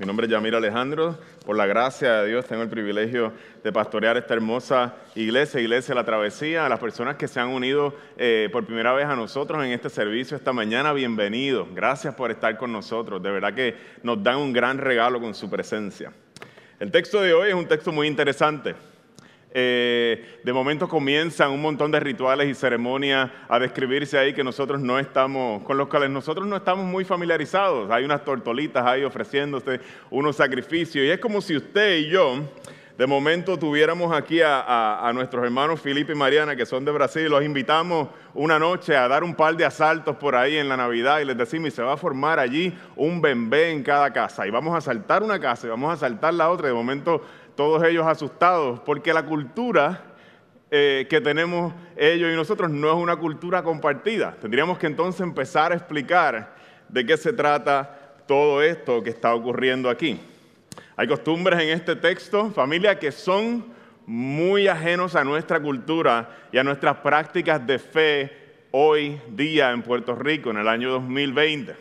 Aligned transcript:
Mi 0.00 0.06
nombre 0.06 0.24
es 0.24 0.32
Yamir 0.32 0.54
Alejandro. 0.54 1.18
Por 1.44 1.58
la 1.58 1.66
gracia 1.66 2.22
de 2.22 2.28
Dios 2.28 2.46
tengo 2.46 2.62
el 2.62 2.70
privilegio 2.70 3.34
de 3.62 3.70
pastorear 3.70 4.16
esta 4.16 4.32
hermosa 4.32 4.94
iglesia, 5.14 5.60
Iglesia 5.60 5.94
La 5.94 6.04
Travesía. 6.04 6.64
A 6.64 6.70
las 6.70 6.78
personas 6.78 7.16
que 7.16 7.28
se 7.28 7.38
han 7.38 7.48
unido 7.48 7.94
eh, 8.16 8.48
por 8.50 8.64
primera 8.64 8.94
vez 8.94 9.04
a 9.04 9.14
nosotros 9.14 9.62
en 9.62 9.72
este 9.72 9.90
servicio 9.90 10.38
esta 10.38 10.54
mañana, 10.54 10.94
bienvenidos. 10.94 11.68
Gracias 11.74 12.14
por 12.14 12.30
estar 12.30 12.56
con 12.56 12.72
nosotros. 12.72 13.22
De 13.22 13.30
verdad 13.30 13.52
que 13.52 13.76
nos 14.02 14.22
dan 14.22 14.38
un 14.38 14.54
gran 14.54 14.78
regalo 14.78 15.20
con 15.20 15.34
su 15.34 15.50
presencia. 15.50 16.10
El 16.78 16.90
texto 16.90 17.20
de 17.20 17.34
hoy 17.34 17.50
es 17.50 17.54
un 17.54 17.68
texto 17.68 17.92
muy 17.92 18.06
interesante. 18.06 18.74
Eh, 19.52 20.38
de 20.44 20.52
momento 20.52 20.88
comienzan 20.88 21.50
un 21.50 21.60
montón 21.60 21.90
de 21.90 21.98
rituales 21.98 22.48
y 22.48 22.54
ceremonias 22.54 23.30
a 23.48 23.58
describirse 23.58 24.16
ahí 24.16 24.32
que 24.32 24.44
nosotros 24.44 24.80
no 24.80 24.98
estamos, 24.98 25.62
con 25.64 25.76
los 25.76 25.88
cuales 25.88 26.10
nosotros 26.10 26.46
no 26.46 26.56
estamos 26.56 26.84
muy 26.84 27.04
familiarizados. 27.04 27.90
Hay 27.90 28.04
unas 28.04 28.24
tortolitas 28.24 28.86
ahí 28.86 29.02
ofreciéndose 29.02 29.80
unos 30.10 30.36
sacrificios 30.36 31.04
y 31.04 31.10
es 31.10 31.18
como 31.18 31.40
si 31.40 31.56
usted 31.56 31.98
y 31.98 32.10
yo 32.10 32.44
de 33.00 33.06
momento 33.06 33.58
tuviéramos 33.58 34.14
aquí 34.14 34.42
a, 34.44 35.10
nuestros 35.14 35.42
hermanos 35.42 35.80
Felipe 35.80 36.12
y 36.12 36.14
Mariana 36.14 36.54
que 36.54 36.66
son 36.66 36.84
de 36.84 36.92
Brasil, 36.92 37.30
los 37.30 37.42
invitamos 37.42 38.08
una 38.34 38.58
noche 38.58 38.94
a 38.94 39.08
dar 39.08 39.24
un 39.24 39.34
par 39.34 39.56
de 39.56 39.64
asaltos 39.64 40.16
por 40.16 40.36
ahí 40.36 40.58
en 40.58 40.68
la 40.68 40.76
Navidad 40.76 41.20
y 41.20 41.24
les 41.24 41.38
decimos, 41.38 41.68
y 41.68 41.70
se 41.70 41.82
va 41.82 41.94
a 41.94 41.96
formar 41.96 42.38
allí 42.38 42.76
un 42.96 43.22
bembé 43.22 43.70
en 43.70 43.82
cada 43.82 44.12
casa 44.12 44.46
y 44.46 44.50
vamos 44.50 44.74
a 44.74 44.78
asaltar 44.78 45.22
una 45.22 45.40
casa 45.40 45.66
y 45.66 45.70
vamos 45.70 45.88
a 45.88 45.94
asaltar 45.94 46.34
la 46.34 46.50
otra. 46.50 46.68
De 46.68 46.74
momento 46.74 47.22
todos 47.56 47.82
ellos 47.84 48.06
asustados, 48.06 48.80
porque 48.80 49.12
la 49.12 49.24
cultura 49.24 50.04
eh, 50.70 51.06
que 51.10 51.20
tenemos 51.20 51.74
ellos 51.96 52.32
y 52.32 52.36
nosotros 52.36 52.70
no 52.70 52.88
es 52.88 52.94
una 52.94 53.16
cultura 53.16 53.62
compartida. 53.62 54.36
Tendríamos 54.40 54.78
que 54.78 54.86
entonces 54.86 55.20
empezar 55.20 55.72
a 55.72 55.74
explicar 55.74 56.54
de 56.88 57.04
qué 57.04 57.16
se 57.16 57.32
trata 57.32 58.14
todo 58.26 58.62
esto 58.62 59.02
que 59.02 59.10
está 59.10 59.34
ocurriendo 59.34 59.90
aquí. 59.90 60.20
Hay 60.96 61.08
costumbres 61.08 61.60
en 61.60 61.70
este 61.70 61.96
texto, 61.96 62.50
familia, 62.50 62.98
que 62.98 63.10
son 63.10 63.64
muy 64.06 64.68
ajenos 64.68 65.16
a 65.16 65.24
nuestra 65.24 65.60
cultura 65.60 66.36
y 66.52 66.58
a 66.58 66.64
nuestras 66.64 66.98
prácticas 66.98 67.66
de 67.66 67.78
fe 67.78 68.40
hoy 68.70 69.20
día 69.28 69.72
en 69.72 69.82
Puerto 69.82 70.14
Rico, 70.14 70.50
en 70.50 70.58
el 70.58 70.68
año 70.68 70.90
2020. 70.90 71.74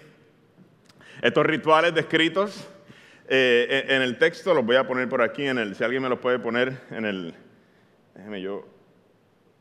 Estos 1.21 1.45
rituales 1.45 1.93
descritos 1.93 2.67
eh, 3.31 3.85
en 3.89 4.01
el 4.01 4.17
texto 4.17 4.55
los 4.55 4.65
voy 4.65 4.75
a 4.75 4.87
poner 4.87 5.07
por 5.07 5.21
aquí, 5.21 5.45
en 5.45 5.59
el, 5.59 5.75
si 5.75 5.83
alguien 5.83 6.01
me 6.01 6.09
los 6.09 6.17
puede 6.17 6.39
poner 6.39 6.81
en 6.89 7.05
el, 7.05 7.35
déjeme 8.15 8.41
yo 8.41 8.67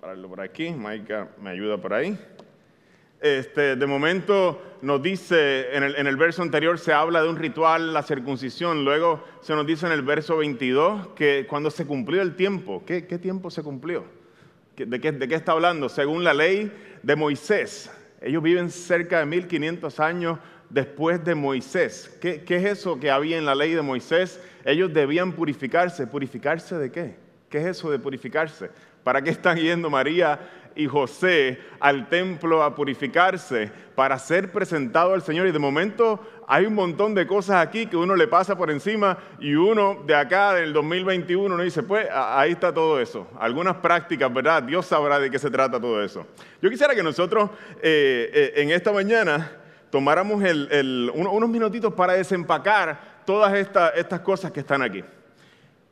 pararlo 0.00 0.28
por 0.28 0.40
aquí, 0.40 0.70
Maika 0.70 1.28
me 1.38 1.50
ayuda 1.50 1.76
por 1.76 1.92
ahí. 1.92 2.18
Este, 3.20 3.76
de 3.76 3.86
momento 3.86 4.78
nos 4.80 5.02
dice, 5.02 5.76
en 5.76 5.82
el, 5.82 5.96
en 5.96 6.06
el, 6.06 6.16
verso 6.16 6.40
anterior 6.40 6.78
se 6.78 6.92
habla 6.92 7.20
de 7.20 7.28
un 7.28 7.36
ritual, 7.36 7.92
la 7.92 8.02
circuncisión, 8.02 8.84
luego 8.84 9.22
se 9.42 9.54
nos 9.54 9.66
dice 9.66 9.86
en 9.86 9.92
el 9.92 10.02
verso 10.02 10.36
22 10.36 11.08
que 11.08 11.46
cuando 11.46 11.70
se 11.70 11.84
cumplió 11.84 12.22
el 12.22 12.36
tiempo, 12.36 12.84
¿qué, 12.86 13.06
qué 13.06 13.18
tiempo 13.18 13.50
se 13.50 13.62
cumplió? 13.62 14.04
¿De 14.76 15.00
qué, 15.00 15.12
¿De 15.12 15.28
qué 15.28 15.34
está 15.34 15.52
hablando? 15.52 15.88
Según 15.88 16.24
la 16.24 16.32
ley 16.32 16.72
de 17.02 17.16
Moisés, 17.16 17.90
ellos 18.20 18.42
viven 18.42 18.70
cerca 18.70 19.18
de 19.18 19.26
1500 19.26 20.00
años 20.00 20.38
después 20.70 21.24
de 21.24 21.34
Moisés. 21.34 22.16
¿Qué, 22.20 22.44
es 22.46 22.64
eso 22.64 22.98
que 23.00 23.10
había 23.10 23.38
en 23.38 23.46
la 23.46 23.54
ley 23.54 23.72
de 23.72 23.82
Moisés? 23.82 24.40
Ellos 24.64 24.92
debían 24.92 25.32
purificarse. 25.32 26.06
¿Purificarse 26.06 26.76
de 26.76 26.90
qué? 26.90 27.16
¿Qué 27.48 27.58
es 27.58 27.66
eso 27.66 27.90
de 27.90 27.98
purificarse? 27.98 28.70
¿Para 29.02 29.22
qué 29.22 29.30
están 29.30 29.56
yendo 29.56 29.88
María 29.88 30.38
y 30.76 30.86
José 30.86 31.58
al 31.80 32.08
templo 32.08 32.62
a 32.62 32.74
purificarse? 32.74 33.70
Para 33.94 34.18
ser 34.18 34.52
presentado 34.52 35.14
al 35.14 35.22
Señor. 35.22 35.46
Y 35.46 35.52
de 35.52 35.58
momento 35.58 36.20
hay 36.46 36.66
un 36.66 36.74
montón 36.74 37.14
de 37.14 37.26
cosas 37.26 37.66
aquí 37.66 37.86
que 37.86 37.96
uno 37.96 38.14
le 38.14 38.28
pasa 38.28 38.56
por 38.56 38.70
encima 38.70 39.18
y 39.38 39.54
uno 39.54 40.02
de 40.06 40.14
acá 40.14 40.54
del 40.54 40.72
2021 40.74 41.56
no 41.56 41.62
dice, 41.62 41.82
pues 41.82 42.06
ahí 42.12 42.52
está 42.52 42.72
todo 42.72 43.00
eso. 43.00 43.26
Algunas 43.38 43.76
prácticas, 43.76 44.32
¿verdad? 44.32 44.62
Dios 44.62 44.84
sabrá 44.84 45.18
de 45.18 45.30
qué 45.30 45.38
se 45.38 45.50
trata 45.50 45.80
todo 45.80 46.02
eso. 46.04 46.26
Yo 46.60 46.68
quisiera 46.68 46.94
que 46.94 47.02
nosotros 47.02 47.50
eh, 47.82 48.30
eh, 48.32 48.52
en 48.56 48.70
esta 48.70 48.92
mañana 48.92 49.50
tomáramos 49.90 50.42
unos 51.14 51.48
minutitos 51.48 51.94
para 51.94 52.14
desempacar 52.14 53.22
todas 53.24 53.52
estas 53.54 54.20
cosas 54.20 54.52
que 54.52 54.60
están 54.60 54.82
aquí. 54.82 55.04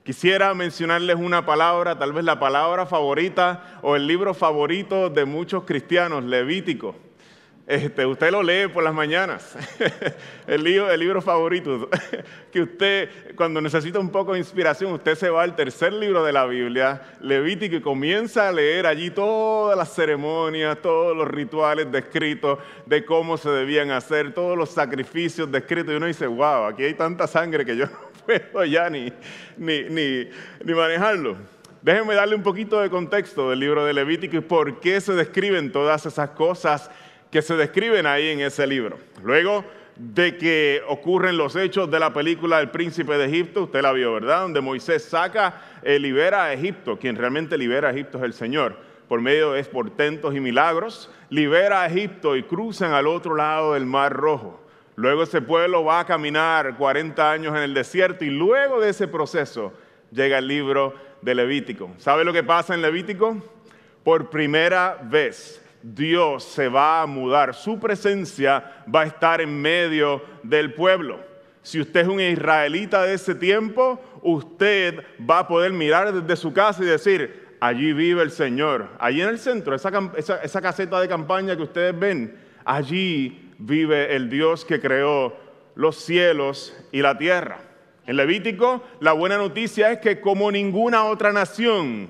Quisiera 0.02 0.54
mencionarles 0.54 1.16
una 1.16 1.44
palabra, 1.44 1.98
tal 1.98 2.12
vez 2.12 2.24
la 2.24 2.38
palabra 2.38 2.86
favorita 2.86 3.80
o 3.82 3.96
el 3.96 4.06
libro 4.06 4.34
favorito 4.34 5.10
de 5.10 5.24
muchos 5.24 5.64
cristianos, 5.64 6.22
Levítico. 6.24 6.94
Este, 7.66 8.06
usted 8.06 8.30
lo 8.30 8.44
lee 8.44 8.68
por 8.72 8.84
las 8.84 8.94
mañanas, 8.94 9.56
el, 10.46 10.62
libro, 10.62 10.88
el 10.88 11.00
libro 11.00 11.20
favorito, 11.20 11.88
que 12.52 12.62
usted 12.62 13.34
cuando 13.34 13.60
necesita 13.60 13.98
un 13.98 14.10
poco 14.10 14.34
de 14.34 14.38
inspiración, 14.38 14.92
usted 14.92 15.16
se 15.16 15.28
va 15.30 15.42
al 15.42 15.56
tercer 15.56 15.92
libro 15.92 16.22
de 16.22 16.32
la 16.32 16.46
Biblia, 16.46 17.02
Levítico, 17.20 17.74
y 17.74 17.80
comienza 17.80 18.48
a 18.48 18.52
leer 18.52 18.86
allí 18.86 19.10
todas 19.10 19.76
las 19.76 19.92
ceremonias, 19.92 20.80
todos 20.80 21.16
los 21.16 21.26
rituales 21.26 21.90
descritos 21.90 22.60
de 22.86 23.04
cómo 23.04 23.36
se 23.36 23.50
debían 23.50 23.90
hacer, 23.90 24.32
todos 24.32 24.56
los 24.56 24.70
sacrificios 24.70 25.50
descritos, 25.50 25.92
y 25.92 25.96
uno 25.96 26.06
dice, 26.06 26.28
wow, 26.28 26.66
aquí 26.66 26.84
hay 26.84 26.94
tanta 26.94 27.26
sangre 27.26 27.64
que 27.64 27.76
yo 27.76 27.86
no 28.28 28.40
puedo 28.52 28.64
ya 28.64 28.88
ni, 28.88 29.12
ni, 29.56 29.82
ni, 29.88 30.30
ni 30.64 30.72
manejarlo. 30.72 31.36
Déjenme 31.82 32.14
darle 32.14 32.36
un 32.36 32.42
poquito 32.44 32.80
de 32.80 32.90
contexto 32.90 33.50
del 33.50 33.58
libro 33.58 33.84
de 33.84 33.92
Levítico 33.92 34.36
y 34.36 34.40
por 34.40 34.78
qué 34.78 35.00
se 35.00 35.14
describen 35.14 35.72
todas 35.72 36.06
esas 36.06 36.30
cosas 36.30 36.90
que 37.36 37.42
se 37.42 37.54
describen 37.54 38.06
ahí 38.06 38.28
en 38.28 38.40
ese 38.40 38.66
libro. 38.66 38.98
Luego 39.22 39.62
de 39.94 40.38
que 40.38 40.80
ocurren 40.88 41.36
los 41.36 41.54
hechos 41.54 41.90
de 41.90 42.00
la 42.00 42.14
película 42.14 42.60
El 42.60 42.70
príncipe 42.70 43.18
de 43.18 43.26
Egipto, 43.26 43.64
usted 43.64 43.82
la 43.82 43.92
vio, 43.92 44.14
¿verdad? 44.14 44.40
Donde 44.40 44.62
Moisés 44.62 45.04
saca, 45.04 45.60
eh, 45.82 45.98
libera 45.98 46.44
a 46.44 46.54
Egipto, 46.54 46.98
quien 46.98 47.14
realmente 47.14 47.58
libera 47.58 47.88
a 47.88 47.90
Egipto 47.90 48.16
es 48.16 48.24
el 48.24 48.32
Señor, 48.32 48.78
por 49.06 49.20
medio 49.20 49.52
de 49.52 49.62
portentos 49.64 50.34
y 50.34 50.40
milagros, 50.40 51.10
libera 51.28 51.82
a 51.82 51.88
Egipto 51.88 52.36
y 52.36 52.42
cruzan 52.42 52.94
al 52.94 53.06
otro 53.06 53.36
lado 53.36 53.74
del 53.74 53.84
Mar 53.84 54.14
Rojo. 54.14 54.58
Luego 54.94 55.24
ese 55.24 55.42
pueblo 55.42 55.84
va 55.84 56.00
a 56.00 56.06
caminar 56.06 56.78
40 56.78 57.30
años 57.30 57.54
en 57.54 57.64
el 57.64 57.74
desierto 57.74 58.24
y 58.24 58.30
luego 58.30 58.80
de 58.80 58.88
ese 58.88 59.08
proceso 59.08 59.74
llega 60.10 60.38
el 60.38 60.48
libro 60.48 60.94
de 61.20 61.34
Levítico. 61.34 61.90
¿Sabe 61.98 62.24
lo 62.24 62.32
que 62.32 62.44
pasa 62.44 62.72
en 62.72 62.80
Levítico? 62.80 63.36
Por 64.02 64.30
primera 64.30 64.98
vez 65.02 65.60
Dios 65.94 66.42
se 66.42 66.68
va 66.68 67.02
a 67.02 67.06
mudar, 67.06 67.54
su 67.54 67.78
presencia 67.78 68.82
va 68.92 69.02
a 69.02 69.06
estar 69.06 69.40
en 69.40 69.62
medio 69.62 70.20
del 70.42 70.74
pueblo. 70.74 71.20
Si 71.62 71.80
usted 71.80 72.00
es 72.00 72.08
un 72.08 72.20
israelita 72.20 73.04
de 73.04 73.14
ese 73.14 73.36
tiempo, 73.36 74.00
usted 74.22 75.04
va 75.28 75.40
a 75.40 75.48
poder 75.48 75.72
mirar 75.72 76.12
desde 76.12 76.34
su 76.34 76.52
casa 76.52 76.82
y 76.82 76.86
decir, 76.86 77.56
allí 77.60 77.92
vive 77.92 78.22
el 78.22 78.32
Señor. 78.32 78.88
Allí 78.98 79.22
en 79.22 79.28
el 79.28 79.38
centro, 79.38 79.76
esa, 79.76 80.60
caseta 80.60 81.00
de 81.00 81.06
campaña 81.06 81.56
que 81.56 81.62
ustedes 81.62 81.96
ven, 81.96 82.36
allí 82.64 83.52
vive 83.58 84.16
el 84.16 84.28
Dios 84.28 84.64
que 84.64 84.80
creó 84.80 85.36
los 85.76 85.96
cielos 85.96 86.76
y 86.90 87.00
la 87.00 87.16
tierra. 87.16 87.60
En 88.08 88.16
Levítico, 88.16 88.82
la 88.98 89.12
buena 89.12 89.38
noticia 89.38 89.92
es 89.92 89.98
que 89.98 90.20
como 90.20 90.50
ninguna 90.50 91.04
otra 91.04 91.32
nación, 91.32 92.08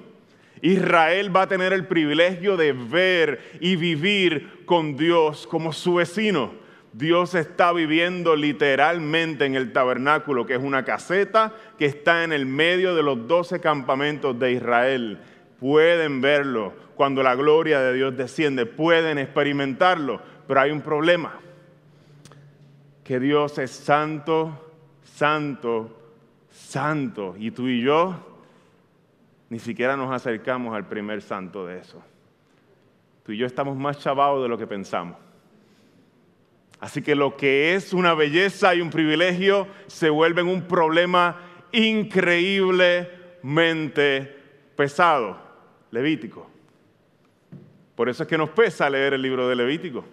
Israel 0.62 1.34
va 1.34 1.42
a 1.42 1.48
tener 1.48 1.72
el 1.72 1.86
privilegio 1.86 2.56
de 2.56 2.72
ver 2.72 3.58
y 3.60 3.76
vivir 3.76 4.64
con 4.64 4.96
Dios 4.96 5.46
como 5.46 5.72
su 5.72 5.94
vecino. 5.94 6.52
Dios 6.92 7.34
está 7.34 7.72
viviendo 7.72 8.36
literalmente 8.36 9.44
en 9.44 9.54
el 9.54 9.72
tabernáculo, 9.72 10.46
que 10.46 10.54
es 10.54 10.62
una 10.62 10.84
caseta 10.84 11.54
que 11.78 11.84
está 11.84 12.24
en 12.24 12.32
el 12.32 12.46
medio 12.46 12.94
de 12.94 13.02
los 13.02 13.28
doce 13.28 13.60
campamentos 13.60 14.38
de 14.38 14.52
Israel. 14.52 15.18
Pueden 15.60 16.22
verlo 16.22 16.72
cuando 16.94 17.22
la 17.22 17.34
gloria 17.34 17.80
de 17.80 17.92
Dios 17.92 18.16
desciende, 18.16 18.64
pueden 18.64 19.18
experimentarlo, 19.18 20.22
pero 20.48 20.60
hay 20.60 20.70
un 20.70 20.80
problema, 20.80 21.38
que 23.04 23.20
Dios 23.20 23.58
es 23.58 23.70
santo, 23.70 24.72
santo, 25.04 25.90
santo, 26.50 27.36
y 27.38 27.50
tú 27.50 27.68
y 27.68 27.82
yo 27.82 28.35
ni 29.48 29.58
siquiera 29.58 29.96
nos 29.96 30.12
acercamos 30.12 30.74
al 30.74 30.86
primer 30.88 31.22
santo 31.22 31.64
de 31.66 31.78
eso. 31.78 32.02
Tú 33.24 33.32
y 33.32 33.38
yo 33.38 33.46
estamos 33.46 33.76
más 33.76 33.98
chavados 33.98 34.42
de 34.42 34.48
lo 34.48 34.58
que 34.58 34.66
pensamos. 34.66 35.16
Así 36.78 37.00
que 37.02 37.14
lo 37.14 37.36
que 37.36 37.74
es 37.74 37.92
una 37.92 38.14
belleza 38.14 38.74
y 38.74 38.80
un 38.80 38.88
privilegio 38.90 39.68
se 39.86 40.10
vuelve 40.10 40.42
un 40.42 40.62
problema 40.62 41.40
increíblemente 41.72 44.36
pesado. 44.76 45.44
Levítico. 45.90 46.50
Por 47.94 48.08
eso 48.08 48.24
es 48.24 48.28
que 48.28 48.36
nos 48.36 48.50
pesa 48.50 48.90
leer 48.90 49.14
el 49.14 49.22
libro 49.22 49.48
de 49.48 49.56
Levítico. 49.56 50.04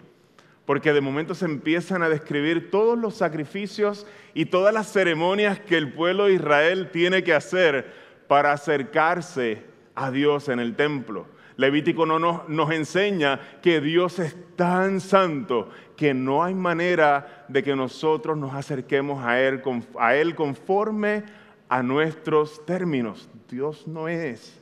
Porque 0.64 0.94
de 0.94 1.02
momento 1.02 1.34
se 1.34 1.44
empiezan 1.44 2.02
a 2.02 2.08
describir 2.08 2.70
todos 2.70 2.98
los 2.98 3.14
sacrificios 3.14 4.06
y 4.32 4.46
todas 4.46 4.72
las 4.72 4.90
ceremonias 4.90 5.60
que 5.60 5.76
el 5.76 5.92
pueblo 5.92 6.24
de 6.24 6.34
Israel 6.34 6.88
tiene 6.90 7.22
que 7.22 7.34
hacer 7.34 8.03
para 8.26 8.52
acercarse 8.52 9.62
a 9.94 10.10
Dios 10.10 10.48
en 10.48 10.60
el 10.60 10.76
templo. 10.76 11.26
Levítico 11.56 12.04
no 12.04 12.18
nos, 12.48 12.70
enseña 12.72 13.38
que 13.62 13.80
Dios 13.80 14.18
es 14.18 14.36
tan 14.56 15.00
santo 15.00 15.70
que 15.96 16.12
no 16.12 16.42
hay 16.42 16.54
manera 16.54 17.46
de 17.48 17.62
que 17.62 17.76
nosotros 17.76 18.36
nos 18.36 18.54
acerquemos 18.54 19.24
a 19.24 19.40
Él, 19.40 19.62
a 19.98 20.16
Él 20.16 20.34
conforme 20.34 21.22
a 21.68 21.82
nuestros 21.82 22.64
términos. 22.66 23.28
Dios 23.48 23.86
no 23.86 24.08
es 24.08 24.60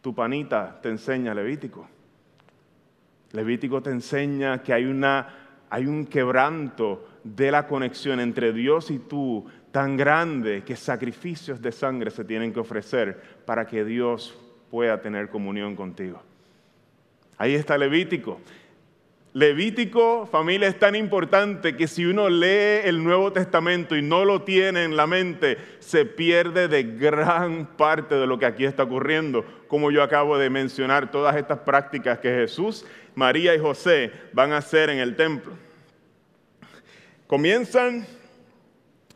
tu 0.00 0.14
panita, 0.14 0.80
te 0.80 0.88
enseña 0.88 1.34
Levítico. 1.34 1.86
Levítico 3.32 3.82
te 3.82 3.90
enseña 3.90 4.62
que 4.62 4.72
hay, 4.72 4.86
una, 4.86 5.28
hay 5.68 5.86
un 5.86 6.06
quebranto 6.06 7.06
de 7.22 7.50
la 7.50 7.66
conexión 7.66 8.18
entre 8.18 8.52
Dios 8.52 8.90
y 8.90 8.98
tú 8.98 9.46
tan 9.72 9.96
grande 9.96 10.62
que 10.64 10.76
sacrificios 10.76 11.60
de 11.60 11.72
sangre 11.72 12.10
se 12.10 12.24
tienen 12.24 12.52
que 12.52 12.60
ofrecer 12.60 13.20
para 13.44 13.66
que 13.66 13.84
Dios 13.84 14.36
pueda 14.70 15.00
tener 15.00 15.28
comunión 15.28 15.76
contigo. 15.76 16.22
Ahí 17.36 17.54
está 17.54 17.78
Levítico. 17.78 18.40
Levítico, 19.32 20.26
familia, 20.26 20.66
es 20.66 20.78
tan 20.78 20.96
importante 20.96 21.76
que 21.76 21.86
si 21.86 22.04
uno 22.04 22.28
lee 22.28 22.80
el 22.82 23.04
Nuevo 23.04 23.32
Testamento 23.32 23.96
y 23.96 24.02
no 24.02 24.24
lo 24.24 24.42
tiene 24.42 24.82
en 24.82 24.96
la 24.96 25.06
mente, 25.06 25.56
se 25.78 26.04
pierde 26.04 26.66
de 26.66 26.82
gran 26.82 27.64
parte 27.76 28.16
de 28.16 28.26
lo 28.26 28.40
que 28.40 28.46
aquí 28.46 28.64
está 28.64 28.82
ocurriendo, 28.82 29.44
como 29.68 29.92
yo 29.92 30.02
acabo 30.02 30.36
de 30.36 30.50
mencionar, 30.50 31.12
todas 31.12 31.36
estas 31.36 31.60
prácticas 31.60 32.18
que 32.18 32.28
Jesús, 32.28 32.84
María 33.14 33.54
y 33.54 33.60
José 33.60 34.10
van 34.32 34.52
a 34.52 34.56
hacer 34.56 34.90
en 34.90 34.98
el 34.98 35.14
templo. 35.14 35.52
Comienzan 37.28 38.04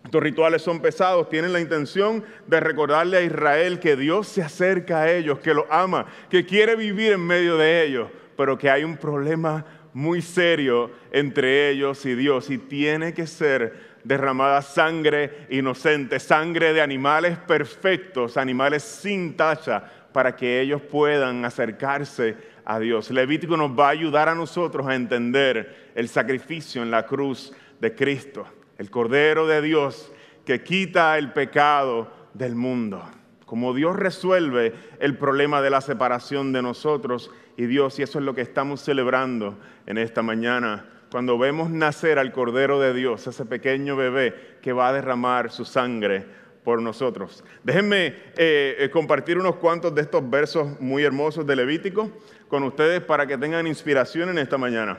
estos 0.05 0.23
rituales 0.23 0.61
son 0.61 0.81
pesados, 0.81 1.31
tienen 1.31 1.53
la 1.53 1.61
intención 1.61 2.23
de 2.47 2.61
recordarle 2.61 3.17
a 3.17 3.23
Israel 3.23 3.81
que 3.81 3.97
Dios 3.97 4.29
se 4.29 4.43
acerca 4.43 5.01
a 5.01 5.11
ellos, 5.11 5.39
que 5.39 5.55
los 5.55 5.65
ama, 5.71 6.07
que 6.29 6.45
quiere 6.45 6.77
vivir 6.77 7.13
en 7.13 7.27
medio 7.27 7.57
de 7.57 7.85
ellos, 7.85 8.11
pero 8.37 8.59
que 8.59 8.69
hay 8.69 8.85
un 8.85 8.99
problema 8.99 9.65
muy 9.95 10.21
serio 10.21 10.91
entre 11.11 11.71
ellos 11.71 12.05
y 12.05 12.15
Dios 12.15 12.51
y 12.51 12.59
tiene 12.59 13.15
que 13.15 13.27
ser 13.27 13.95
derramada 14.05 14.61
sangre 14.61 15.47
inocente, 15.49 16.21
sangre 16.21 16.75
de 16.75 16.83
animales 16.83 17.39
perfectos, 17.39 18.37
animales 18.37 18.83
sin 18.83 19.35
tacha, 19.37 19.91
para 20.13 20.37
que 20.37 20.61
ellos 20.61 20.83
puedan 20.83 21.45
acercarse 21.47 22.37
a 22.65 22.79
Dios. 22.79 23.11
Levítico 23.11 23.57
nos 23.57 23.71
va 23.71 23.87
a 23.87 23.93
ayudar 23.93 24.29
a 24.29 24.35
nosotros 24.35 24.87
a 24.87 24.95
entender 24.95 25.93
el 25.95 26.09
sacrificio 26.09 26.83
en 26.83 26.91
la 26.91 27.07
cruz 27.07 27.55
de 27.81 27.95
Cristo 27.95 28.47
el 28.79 28.91
Cordero 28.91 29.47
de 29.47 29.63
Dios 29.63 30.13
que 30.45 30.63
quita 30.63 31.19
el 31.19 31.33
pecado 31.33 32.11
del 32.35 32.55
mundo. 32.55 33.03
Como 33.47 33.75
Dios 33.75 33.97
resuelve 33.97 34.75
el 35.01 35.17
problema 35.17 35.63
de 35.63 35.71
la 35.71 35.81
separación 35.81 36.53
de 36.53 36.63
nosotros 36.63 37.31
y 37.57 37.67
Dios, 37.67 37.99
y 37.99 38.03
eso 38.03 38.19
es 38.19 38.25
lo 38.25 38.35
que 38.35 38.41
estamos 38.41 38.81
celebrando 38.81 39.59
en 39.87 39.99
esta 39.99 40.23
mañana, 40.23 40.87
cuando 41.11 41.39
vemos 41.39 41.71
nacer 41.71 42.19
al 42.19 42.33
Cordero 42.33 42.81
de 42.81 42.93
Dios, 42.93 43.27
ese 43.27 43.45
pequeño 43.45 43.95
bebé 43.95 44.57
que 44.61 44.73
va 44.73 44.89
a 44.89 44.93
derramar 44.93 45.53
su 45.53 45.65
sangre 45.65 46.27
por 46.65 46.83
nosotros. 46.83 47.45
Déjenme 47.63 48.07
eh, 48.37 48.77
eh, 48.79 48.91
compartir 48.91 49.39
unos 49.39 49.57
cuantos 49.57 49.95
de 49.95 50.03
estos 50.03 50.29
versos 50.29 50.81
muy 50.81 51.05
hermosos 51.05 51.47
de 51.47 51.55
Levítico 51.55 52.11
con 52.49 52.65
ustedes 52.65 53.01
para 53.03 53.27
que 53.27 53.39
tengan 53.39 53.67
inspiración 53.67 54.31
en 54.31 54.39
esta 54.39 54.59
mañana. 54.59 54.99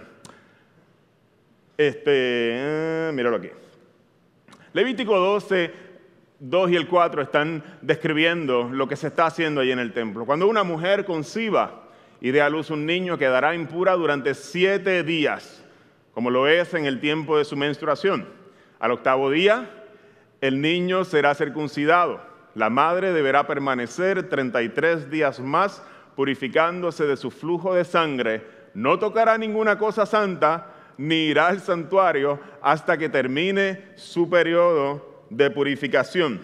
Este, 1.78 2.02
eh, 2.06 3.12
míralo 3.14 3.38
aquí. 3.38 3.50
Levítico 4.76 5.18
12, 5.18 5.72
2 6.40 6.72
y 6.72 6.76
el 6.76 6.90
4 6.90 7.22
están 7.22 7.64
describiendo 7.82 8.68
lo 8.70 8.90
que 8.90 8.98
se 8.98 9.08
está 9.08 9.28
haciendo 9.28 9.62
ahí 9.62 9.72
en 9.72 9.80
el 9.80 9.94
templo. 9.94 10.26
Cuando 10.26 10.48
una 10.48 10.66
mujer 10.66 11.06
conciba 11.06 11.84
y 12.20 12.32
dé 12.32 12.42
a 12.42 12.50
luz 12.50 12.70
un 12.72 12.86
niño, 12.86 13.18
quedará 13.18 13.56
impura 13.56 13.94
durante 13.94 14.34
siete 14.34 15.04
días, 15.04 15.64
como 16.14 16.30
lo 16.30 16.50
es 16.50 16.74
en 16.74 16.86
el 16.86 17.00
tiempo 17.00 17.38
de 17.38 17.46
su 17.46 17.56
menstruación. 17.56 18.28
Al 18.78 18.92
octavo 18.92 19.30
día, 19.30 19.86
el 20.42 20.60
niño 20.60 21.06
será 21.06 21.36
circuncidado. 21.36 22.20
La 22.54 22.70
madre 22.70 23.14
deberá 23.14 23.48
permanecer 23.48 24.28
33 24.28 25.10
días 25.10 25.40
más 25.40 25.82
purificándose 26.18 27.06
de 27.06 27.16
su 27.16 27.32
flujo 27.32 27.74
de 27.74 27.86
sangre. 27.86 28.46
No 28.74 29.00
tocará 29.00 29.38
ninguna 29.38 29.78
cosa 29.78 30.06
santa 30.06 30.75
ni 30.98 31.28
irá 31.28 31.48
al 31.48 31.60
santuario 31.60 32.40
hasta 32.62 32.98
que 32.98 33.10
termine 33.10 33.84
su 33.96 34.30
periodo 34.30 35.26
de 35.30 35.50
purificación. 35.50 36.42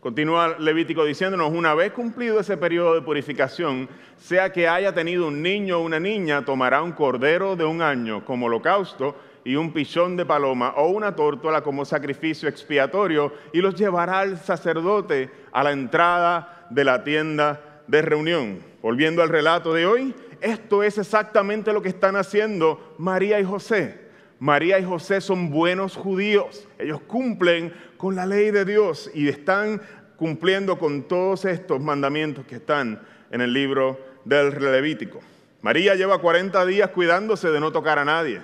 Continúa 0.00 0.56
Levítico 0.58 1.04
diciéndonos, 1.04 1.52
una 1.52 1.74
vez 1.74 1.92
cumplido 1.92 2.40
ese 2.40 2.56
periodo 2.56 2.94
de 2.94 3.02
purificación, 3.02 3.86
sea 4.16 4.50
que 4.50 4.66
haya 4.66 4.94
tenido 4.94 5.28
un 5.28 5.42
niño 5.42 5.78
o 5.78 5.82
una 5.82 6.00
niña, 6.00 6.42
tomará 6.42 6.82
un 6.82 6.92
cordero 6.92 7.54
de 7.54 7.66
un 7.66 7.82
año 7.82 8.24
como 8.24 8.46
holocausto 8.46 9.14
y 9.44 9.56
un 9.56 9.72
pichón 9.74 10.16
de 10.16 10.24
paloma 10.24 10.72
o 10.76 10.88
una 10.88 11.14
tórtola 11.14 11.62
como 11.62 11.84
sacrificio 11.84 12.48
expiatorio 12.48 13.32
y 13.52 13.60
los 13.60 13.74
llevará 13.74 14.20
al 14.20 14.38
sacerdote 14.38 15.30
a 15.52 15.62
la 15.62 15.72
entrada 15.72 16.66
de 16.70 16.84
la 16.84 17.04
tienda 17.04 17.82
de 17.86 18.00
reunión. 18.00 18.60
Volviendo 18.80 19.22
al 19.22 19.28
relato 19.28 19.74
de 19.74 19.84
hoy, 19.84 20.14
esto 20.40 20.82
es 20.82 20.98
exactamente 20.98 21.72
lo 21.72 21.82
que 21.82 21.88
están 21.88 22.16
haciendo 22.16 22.94
María 22.98 23.40
y 23.40 23.44
José. 23.44 24.10
María 24.38 24.78
y 24.78 24.84
José 24.84 25.20
son 25.20 25.50
buenos 25.50 25.96
judíos. 25.96 26.66
Ellos 26.78 27.00
cumplen 27.02 27.74
con 27.96 28.16
la 28.16 28.24
ley 28.24 28.50
de 28.50 28.64
Dios 28.64 29.10
y 29.14 29.28
están 29.28 29.82
cumpliendo 30.16 30.78
con 30.78 31.02
todos 31.02 31.44
estos 31.44 31.80
mandamientos 31.80 32.46
que 32.46 32.56
están 32.56 33.00
en 33.30 33.40
el 33.40 33.52
libro 33.52 33.98
del 34.24 34.50
Levítico. 34.58 35.20
María 35.62 35.94
lleva 35.94 36.18
40 36.18 36.64
días 36.66 36.90
cuidándose 36.90 37.50
de 37.50 37.60
no 37.60 37.70
tocar 37.70 37.98
a 37.98 38.04
nadie. 38.04 38.40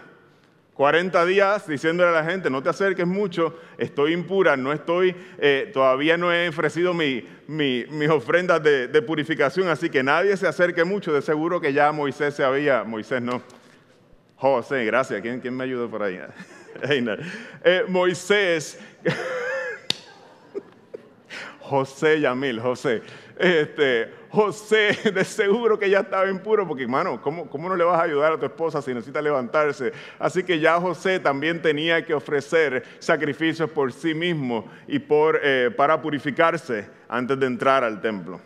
40 0.76 1.24
días 1.24 1.66
diciéndole 1.66 2.10
a 2.10 2.12
la 2.12 2.30
gente, 2.30 2.50
no 2.50 2.62
te 2.62 2.68
acerques 2.68 3.06
mucho, 3.06 3.58
estoy 3.78 4.12
impura, 4.12 4.58
no 4.58 4.74
estoy, 4.74 5.16
eh, 5.38 5.70
todavía 5.72 6.18
no 6.18 6.30
he 6.30 6.48
ofrecido 6.48 6.92
mis 6.92 8.10
ofrendas 8.10 8.62
de, 8.62 9.02
purificación, 9.02 9.68
así 9.68 9.88
que 9.88 10.02
nadie 10.02 10.36
se 10.36 10.46
acerque 10.46 10.84
mucho, 10.84 11.14
de 11.14 11.22
seguro 11.22 11.62
que 11.62 11.72
ya 11.72 11.92
Moisés 11.92 12.34
se 12.34 12.44
había, 12.44 12.84
Moisés 12.84 13.22
no, 13.22 13.42
José, 14.36 14.84
gracias, 14.84 15.22
¿quién, 15.22 15.40
quién 15.40 15.56
me 15.56 15.64
ayudó 15.64 15.88
por 15.88 16.02
ahí? 16.02 16.20
eh, 16.82 17.84
Moisés, 17.88 18.78
José 21.60 22.20
Yamil, 22.20 22.60
José, 22.60 23.00
este, 23.36 24.12
José 24.30 24.98
de 25.14 25.24
seguro 25.24 25.78
que 25.78 25.90
ya 25.90 26.00
estaba 26.00 26.28
impuro, 26.28 26.66
porque 26.66 26.84
hermano, 26.84 27.20
¿cómo, 27.20 27.48
¿cómo, 27.48 27.68
no 27.68 27.76
le 27.76 27.84
vas 27.84 28.00
a 28.00 28.04
ayudar 28.04 28.32
a 28.32 28.38
tu 28.38 28.46
esposa 28.46 28.82
si 28.82 28.92
necesita 28.92 29.20
levantarse? 29.20 29.92
Así 30.18 30.42
que 30.42 30.58
ya 30.58 30.80
José 30.80 31.20
también 31.20 31.60
tenía 31.60 32.04
que 32.04 32.14
ofrecer 32.14 32.84
sacrificios 32.98 33.70
por 33.70 33.92
sí 33.92 34.14
mismo 34.14 34.70
y 34.88 35.02
eh, 35.42 35.70
para 35.76 36.00
purificarse 36.00 36.88
antes 37.08 37.38
de 37.38 37.46
entrar 37.46 37.84
al 37.84 38.00
templo. 38.00 38.40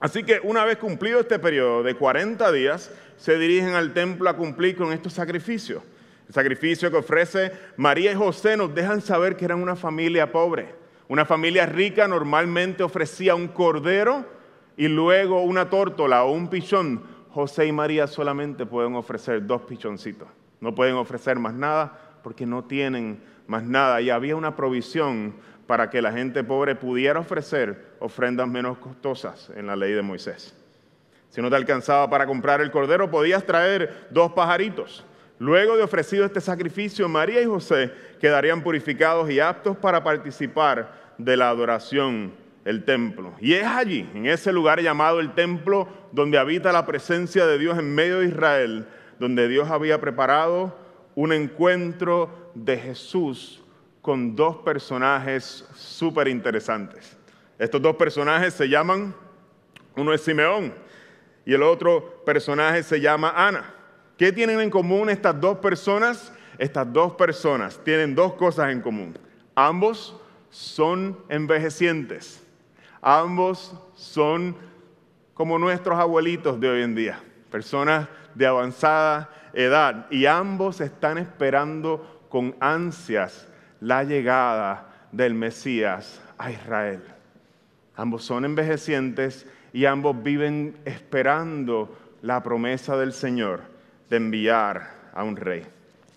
Así 0.00 0.22
que 0.22 0.40
una 0.42 0.64
vez 0.64 0.76
cumplido 0.76 1.20
este 1.20 1.38
periodo 1.38 1.82
de 1.82 1.94
40 1.94 2.52
días, 2.52 2.92
se 3.16 3.38
dirigen 3.38 3.74
al 3.74 3.94
templo 3.94 4.28
a 4.28 4.36
cumplir 4.36 4.76
con 4.76 4.92
estos 4.92 5.14
sacrificios. 5.14 5.82
El 6.28 6.34
sacrificio 6.34 6.90
que 6.90 6.96
ofrece 6.98 7.52
María 7.76 8.12
y 8.12 8.14
José 8.14 8.56
nos 8.56 8.74
dejan 8.74 9.00
saber 9.00 9.36
que 9.36 9.44
eran 9.44 9.62
una 9.62 9.76
familia 9.76 10.30
pobre. 10.30 10.83
Una 11.08 11.24
familia 11.24 11.66
rica 11.66 12.08
normalmente 12.08 12.82
ofrecía 12.82 13.34
un 13.34 13.48
cordero 13.48 14.24
y 14.76 14.88
luego 14.88 15.42
una 15.42 15.68
tórtola 15.68 16.24
o 16.24 16.32
un 16.32 16.48
pichón. 16.48 17.02
José 17.30 17.66
y 17.66 17.72
María 17.72 18.06
solamente 18.06 18.64
pueden 18.64 18.94
ofrecer 18.94 19.46
dos 19.46 19.62
pichoncitos. 19.62 20.28
No 20.60 20.74
pueden 20.74 20.94
ofrecer 20.94 21.38
más 21.38 21.52
nada 21.52 22.18
porque 22.22 22.46
no 22.46 22.64
tienen 22.64 23.22
más 23.46 23.64
nada. 23.64 24.00
Y 24.00 24.08
había 24.08 24.34
una 24.36 24.56
provisión 24.56 25.34
para 25.66 25.90
que 25.90 26.00
la 26.00 26.12
gente 26.12 26.42
pobre 26.42 26.74
pudiera 26.74 27.20
ofrecer 27.20 27.96
ofrendas 28.00 28.48
menos 28.48 28.78
costosas 28.78 29.50
en 29.54 29.66
la 29.66 29.76
ley 29.76 29.92
de 29.92 30.02
Moisés. 30.02 30.56
Si 31.28 31.42
no 31.42 31.50
te 31.50 31.56
alcanzaba 31.56 32.08
para 32.08 32.26
comprar 32.26 32.60
el 32.60 32.70
cordero, 32.70 33.10
podías 33.10 33.44
traer 33.44 34.06
dos 34.10 34.32
pajaritos 34.32 35.04
Luego 35.38 35.76
de 35.76 35.82
ofrecido 35.82 36.24
este 36.24 36.40
sacrificio, 36.40 37.08
María 37.08 37.42
y 37.42 37.46
José 37.46 37.92
quedarían 38.20 38.62
purificados 38.62 39.30
y 39.30 39.40
aptos 39.40 39.76
para 39.76 40.04
participar 40.04 41.14
de 41.18 41.36
la 41.36 41.48
adoración, 41.48 42.32
el 42.64 42.84
templo. 42.84 43.34
Y 43.40 43.54
es 43.54 43.66
allí, 43.66 44.08
en 44.14 44.26
ese 44.26 44.52
lugar 44.52 44.80
llamado 44.80 45.20
el 45.20 45.34
templo, 45.34 45.88
donde 46.12 46.38
habita 46.38 46.72
la 46.72 46.86
presencia 46.86 47.46
de 47.46 47.58
Dios 47.58 47.78
en 47.78 47.94
medio 47.94 48.20
de 48.20 48.28
Israel, 48.28 48.86
donde 49.18 49.48
Dios 49.48 49.70
había 49.70 50.00
preparado 50.00 50.76
un 51.14 51.32
encuentro 51.32 52.50
de 52.54 52.76
Jesús 52.76 53.62
con 54.00 54.36
dos 54.36 54.58
personajes 54.58 55.66
súper 55.74 56.28
interesantes. 56.28 57.16
Estos 57.58 57.80
dos 57.80 57.96
personajes 57.96 58.54
se 58.54 58.68
llaman, 58.68 59.14
uno 59.96 60.12
es 60.12 60.20
Simeón 60.22 60.74
y 61.46 61.54
el 61.54 61.62
otro 61.62 62.22
personaje 62.24 62.82
se 62.82 63.00
llama 63.00 63.32
Ana. 63.36 63.74
¿Qué 64.16 64.30
tienen 64.30 64.60
en 64.60 64.70
común 64.70 65.10
estas 65.10 65.40
dos 65.40 65.58
personas? 65.58 66.32
Estas 66.56 66.92
dos 66.92 67.14
personas 67.14 67.80
tienen 67.82 68.14
dos 68.14 68.34
cosas 68.34 68.70
en 68.70 68.80
común. 68.80 69.18
Ambos 69.56 70.16
son 70.50 71.18
envejecientes. 71.28 72.46
Ambos 73.02 73.74
son 73.96 74.56
como 75.34 75.58
nuestros 75.58 75.98
abuelitos 75.98 76.60
de 76.60 76.68
hoy 76.68 76.82
en 76.82 76.94
día, 76.94 77.20
personas 77.50 78.08
de 78.36 78.46
avanzada 78.46 79.30
edad. 79.52 80.06
Y 80.12 80.26
ambos 80.26 80.80
están 80.80 81.18
esperando 81.18 82.26
con 82.28 82.54
ansias 82.60 83.48
la 83.80 84.04
llegada 84.04 85.08
del 85.10 85.34
Mesías 85.34 86.22
a 86.38 86.52
Israel. 86.52 87.02
Ambos 87.96 88.24
son 88.24 88.44
envejecientes 88.44 89.44
y 89.72 89.86
ambos 89.86 90.22
viven 90.22 90.76
esperando 90.84 91.98
la 92.22 92.44
promesa 92.44 92.96
del 92.96 93.12
Señor 93.12 93.73
de 94.10 94.16
enviar 94.16 94.90
a 95.12 95.24
un 95.24 95.36
rey. 95.36 95.64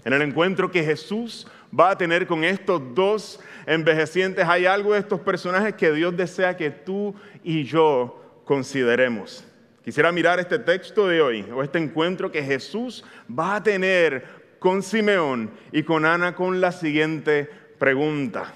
En 0.06 0.14
el 0.14 0.22
encuentro 0.22 0.72
que 0.72 0.84
Jesús 0.84 1.48
va 1.78 1.92
a 1.92 1.98
tener 1.98 2.28
con 2.28 2.44
estos 2.44 2.82
dos 2.96 3.40
envejecientes, 3.66 4.46
hay 4.48 4.66
algo 4.66 4.94
de 4.94 5.00
estos 5.00 5.20
personajes 5.20 5.74
que 5.76 5.92
Dios 5.92 6.16
desea 6.16 6.56
que 6.56 6.70
tú 6.72 7.14
y 7.44 7.64
yo 7.64 8.42
consideremos. 8.46 9.46
Quisiera 9.84 10.12
mirar 10.12 10.40
este 10.40 10.60
texto 10.60 11.08
de 11.08 11.22
hoy, 11.22 11.46
o 11.54 11.64
este 11.64 11.80
encuentro 11.80 12.32
que 12.32 12.44
Jesús 12.44 13.06
va 13.28 13.56
a 13.56 13.64
tener 13.64 14.26
con 14.60 14.84
Simeón 14.84 15.52
y 15.72 15.84
con 15.84 16.06
Ana 16.06 16.36
con 16.36 16.60
la 16.60 16.72
siguiente 16.72 17.50
pregunta. 17.78 18.54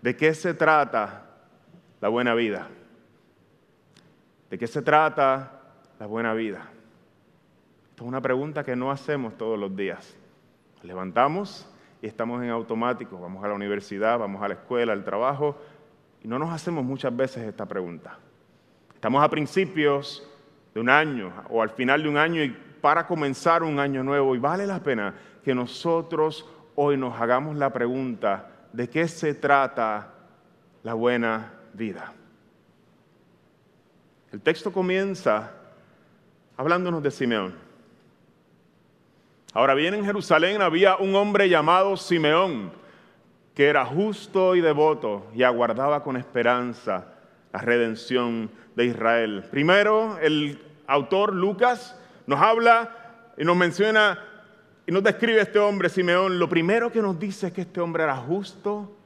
¿De 0.00 0.16
qué 0.16 0.34
se 0.34 0.54
trata 0.54 1.26
la 2.00 2.08
buena 2.08 2.34
vida? 2.34 2.68
¿De 4.48 4.58
qué 4.58 4.66
se 4.66 4.82
trata 4.82 5.60
la 5.98 6.06
buena 6.06 6.32
vida? 6.32 6.70
Es 8.00 8.08
una 8.08 8.22
pregunta 8.22 8.64
que 8.64 8.74
no 8.74 8.90
hacemos 8.90 9.36
todos 9.36 9.58
los 9.58 9.76
días. 9.76 10.16
Levantamos 10.82 11.68
y 12.00 12.06
estamos 12.06 12.42
en 12.42 12.48
automático. 12.48 13.20
Vamos 13.20 13.44
a 13.44 13.48
la 13.48 13.54
universidad, 13.54 14.18
vamos 14.18 14.42
a 14.42 14.48
la 14.48 14.54
escuela, 14.54 14.94
al 14.94 15.04
trabajo, 15.04 15.58
y 16.22 16.28
no 16.28 16.38
nos 16.38 16.50
hacemos 16.50 16.82
muchas 16.82 17.14
veces 17.14 17.46
esta 17.46 17.66
pregunta. 17.66 18.18
Estamos 18.94 19.22
a 19.22 19.28
principios 19.28 20.26
de 20.72 20.80
un 20.80 20.88
año 20.88 21.30
o 21.50 21.60
al 21.60 21.68
final 21.70 22.02
de 22.02 22.08
un 22.08 22.16
año 22.16 22.42
y 22.42 22.56
para 22.80 23.06
comenzar 23.06 23.62
un 23.62 23.78
año 23.78 24.02
nuevo 24.02 24.34
y 24.34 24.38
vale 24.38 24.66
la 24.66 24.82
pena 24.82 25.14
que 25.44 25.54
nosotros 25.54 26.48
hoy 26.76 26.96
nos 26.96 27.20
hagamos 27.20 27.56
la 27.56 27.70
pregunta 27.70 28.50
de 28.72 28.88
qué 28.88 29.08
se 29.08 29.34
trata 29.34 30.14
la 30.82 30.94
buena 30.94 31.52
vida. 31.74 32.14
El 34.32 34.40
texto 34.40 34.72
comienza 34.72 35.52
hablándonos 36.56 37.02
de 37.02 37.10
Simeón. 37.10 37.69
Ahora 39.52 39.74
bien, 39.74 39.94
en 39.94 40.04
Jerusalén 40.04 40.62
había 40.62 40.96
un 40.96 41.16
hombre 41.16 41.48
llamado 41.48 41.96
Simeón, 41.96 42.70
que 43.52 43.66
era 43.66 43.84
justo 43.84 44.54
y 44.54 44.60
devoto 44.60 45.26
y 45.34 45.42
aguardaba 45.42 46.04
con 46.04 46.16
esperanza 46.16 47.14
la 47.52 47.58
redención 47.60 48.48
de 48.76 48.84
Israel. 48.84 49.44
Primero, 49.50 50.18
el 50.22 50.62
autor 50.86 51.34
Lucas 51.34 51.98
nos 52.28 52.40
habla 52.40 53.32
y 53.36 53.44
nos 53.44 53.56
menciona 53.56 54.20
y 54.86 54.92
nos 54.92 55.02
describe 55.02 55.40
este 55.40 55.58
hombre, 55.58 55.88
Simeón. 55.88 56.38
Lo 56.38 56.48
primero 56.48 56.92
que 56.92 57.02
nos 57.02 57.18
dice 57.18 57.48
es 57.48 57.52
que 57.52 57.62
este 57.62 57.80
hombre 57.80 58.04
era 58.04 58.16
justo 58.18 58.96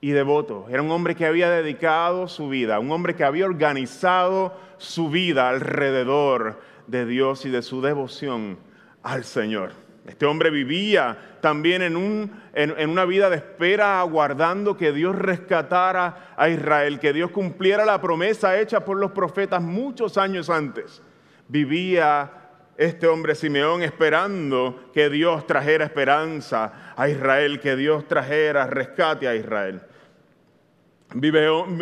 y 0.00 0.10
devoto. 0.10 0.66
Era 0.70 0.82
un 0.82 0.92
hombre 0.92 1.16
que 1.16 1.26
había 1.26 1.50
dedicado 1.50 2.28
su 2.28 2.48
vida, 2.48 2.78
un 2.78 2.92
hombre 2.92 3.16
que 3.16 3.24
había 3.24 3.44
organizado 3.44 4.56
su 4.78 5.10
vida 5.10 5.48
alrededor 5.48 6.60
de 6.86 7.06
Dios 7.06 7.44
y 7.44 7.50
de 7.50 7.62
su 7.62 7.82
devoción 7.82 8.69
al 9.02 9.24
Señor. 9.24 9.72
Este 10.06 10.26
hombre 10.26 10.50
vivía 10.50 11.36
también 11.40 11.82
en, 11.82 12.90
una 12.90 13.04
vida 13.04 13.30
de 13.30 13.36
espera, 13.36 14.00
aguardando 14.00 14.76
que 14.76 14.92
Dios 14.92 15.14
rescatara 15.14 16.34
a 16.36 16.48
Israel, 16.48 16.98
que 16.98 17.12
Dios 17.12 17.30
cumpliera 17.30 17.84
la 17.84 18.00
promesa 18.00 18.58
hecha 18.58 18.84
por 18.84 18.96
los 18.96 19.12
profetas 19.12 19.62
muchos 19.62 20.18
años 20.18 20.50
antes. 20.50 21.02
Vivía 21.48 22.32
este 22.76 23.06
hombre 23.06 23.34
Simeón 23.34 23.82
esperando 23.82 24.90
que 24.92 25.10
Dios 25.10 25.46
trajera 25.46 25.84
esperanza 25.84 26.94
a 26.96 27.08
Israel, 27.08 27.60
que 27.60 27.76
Dios 27.76 28.08
trajera 28.08 28.66
rescate 28.66 29.28
a 29.28 29.34
Israel. 29.34 29.82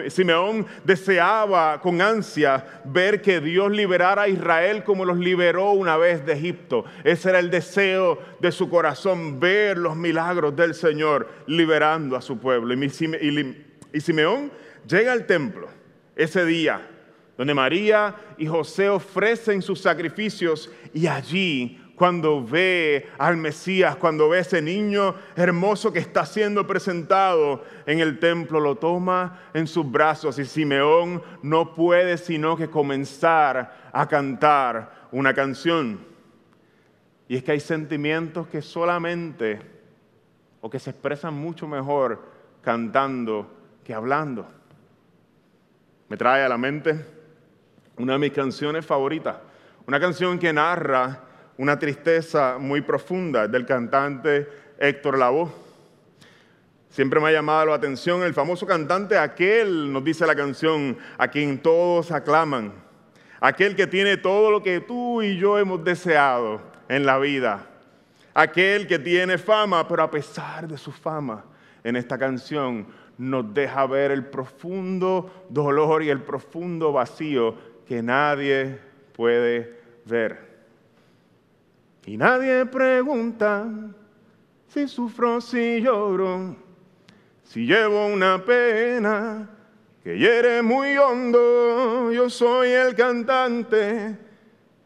Simeón 0.09 0.67
deseaba 0.85 1.81
con 1.83 2.01
ansia 2.01 2.65
ver 2.85 3.21
que 3.21 3.41
Dios 3.41 3.71
liberara 3.71 4.23
a 4.23 4.29
Israel 4.29 4.85
como 4.85 5.05
los 5.05 5.19
liberó 5.19 5.73
una 5.73 5.97
vez 5.99 6.25
de 6.25 6.33
Egipto. 6.33 6.85
Ese 7.05 7.29
era 7.29 7.39
el 7.39 7.51
deseo 7.51 8.19
de 8.41 8.51
su 8.53 8.71
corazón, 8.71 9.39
ver 9.39 9.77
los 9.77 9.97
milagros 9.97 10.57
del 10.57 10.75
Señor 10.75 11.29
liberando 11.47 12.17
a 12.17 12.23
su 12.23 12.39
pueblo. 12.39 12.73
Y 12.73 14.01
Simeón 14.01 14.51
llega 14.87 15.13
al 15.13 15.27
templo 15.27 15.69
ese 16.17 16.45
día, 16.47 16.89
donde 17.37 17.55
María 17.55 18.17
y 18.39 18.47
José 18.47 18.89
ofrecen 18.89 19.61
sus 19.61 19.81
sacrificios 19.81 20.71
y 20.95 21.07
allí 21.07 21.79
cuando 21.99 22.43
ve 22.45 23.11
al 23.19 23.37
Mesías, 23.37 23.97
cuando 23.97 24.29
ve 24.29 24.39
a 24.39 24.43
ese 24.43 24.63
niño 24.63 25.17
hermoso 25.35 25.93
que 25.93 25.99
está 25.99 26.25
siendo 26.25 26.65
presentado 26.65 27.65
en 27.87 27.99
el 27.99 28.21
templo, 28.21 28.61
lo 28.61 28.77
toma 28.77 29.41
en 29.53 29.67
sus 29.67 29.91
brazos 29.91 30.39
y 30.39 30.45
Simeón 30.45 31.21
no 31.43 31.75
puede 31.75 32.17
sino 32.17 32.57
que 32.57 32.71
comenzar 32.71 33.91
a 33.93 34.07
cantar 34.07 35.09
una 35.11 35.35
canción. 35.35 35.99
Y 37.27 37.37
es 37.37 37.43
que 37.43 37.53
hay 37.53 37.61
sentimientos 37.61 38.47
que 38.47 38.63
solamente 38.63 39.61
o 40.61 40.71
que 40.71 40.79
se 40.79 40.91
expresan 40.91 41.35
mucho 41.35 41.67
mejor 41.67 42.23
cantando 42.63 43.51
que 43.85 43.93
hablando. 43.93 44.47
Me 46.09 46.17
trae 46.17 46.45
a 46.45 46.49
la 46.49 46.57
mente 46.57 47.05
una 47.97 48.13
de 48.13 48.19
mis 48.21 48.33
canciones 48.33 48.87
favoritas, 48.87 49.37
una 49.85 49.99
canción 49.99 50.39
que 50.39 50.53
narra 50.53 51.25
una 51.59 51.79
tristeza 51.79 52.57
muy 52.59 52.81
profunda 52.81 53.47
del 53.47 53.67
cantante 53.67 54.49
Héctor 54.79 55.19
Lavoe. 55.19 55.51
Siempre 56.89 57.21
me 57.21 57.29
ha 57.29 57.33
llamado 57.33 57.67
la 57.67 57.75
atención 57.75 58.23
el 58.23 58.33
famoso 58.33 58.67
cantante, 58.67 59.19
aquel, 59.19 59.93
nos 59.93 60.03
dice 60.03 60.27
la 60.27 60.35
canción, 60.35 60.97
a 61.19 61.29
quien 61.29 61.59
todos 61.59 62.11
aclaman, 62.13 62.73
aquel 63.41 63.77
que 63.77 63.87
tiene 63.87 64.17
todo 64.17 64.51
lo 64.51 64.63
que 64.63 64.81
tú 64.81 65.21
y 65.21 65.37
yo 65.37 65.59
hemos 65.59 65.85
deseado 65.85 66.63
en 66.89 67.05
la 67.05 67.19
vida, 67.19 67.67
aquel 68.33 68.87
que 68.87 68.99
tiene 68.99 69.37
fama, 69.37 69.87
pero 69.87 70.05
a 70.05 70.11
pesar 70.11 70.67
de 70.67 70.79
su 70.79 70.93
fama, 70.93 71.45
en 71.83 71.97
esta 71.97 72.17
canción 72.17 72.87
nos 73.19 73.53
deja 73.53 73.85
ver 73.87 74.13
el 74.13 74.27
profundo 74.27 75.47
dolor 75.49 76.05
y 76.05 76.11
el 76.11 76.23
profundo 76.23 76.93
vacío 76.93 77.57
que 77.85 78.01
nadie 78.01 78.79
puede 79.13 79.81
ver. 80.05 80.48
Y 82.09 82.17
nadie 82.17 82.65
pregunta 82.65 83.67
si 84.67 84.89
sufro, 84.89 85.43
si 85.43 85.83
lloro, 85.83 86.57
si 87.43 87.67
llevo 87.67 88.07
una 88.07 88.43
pena 88.43 89.47
que 90.03 90.17
hiere 90.17 90.63
muy 90.63 90.97
hondo. 90.97 92.11
Yo 92.11 92.31
soy 92.31 92.71
el 92.71 92.95
cantante, 92.95 94.17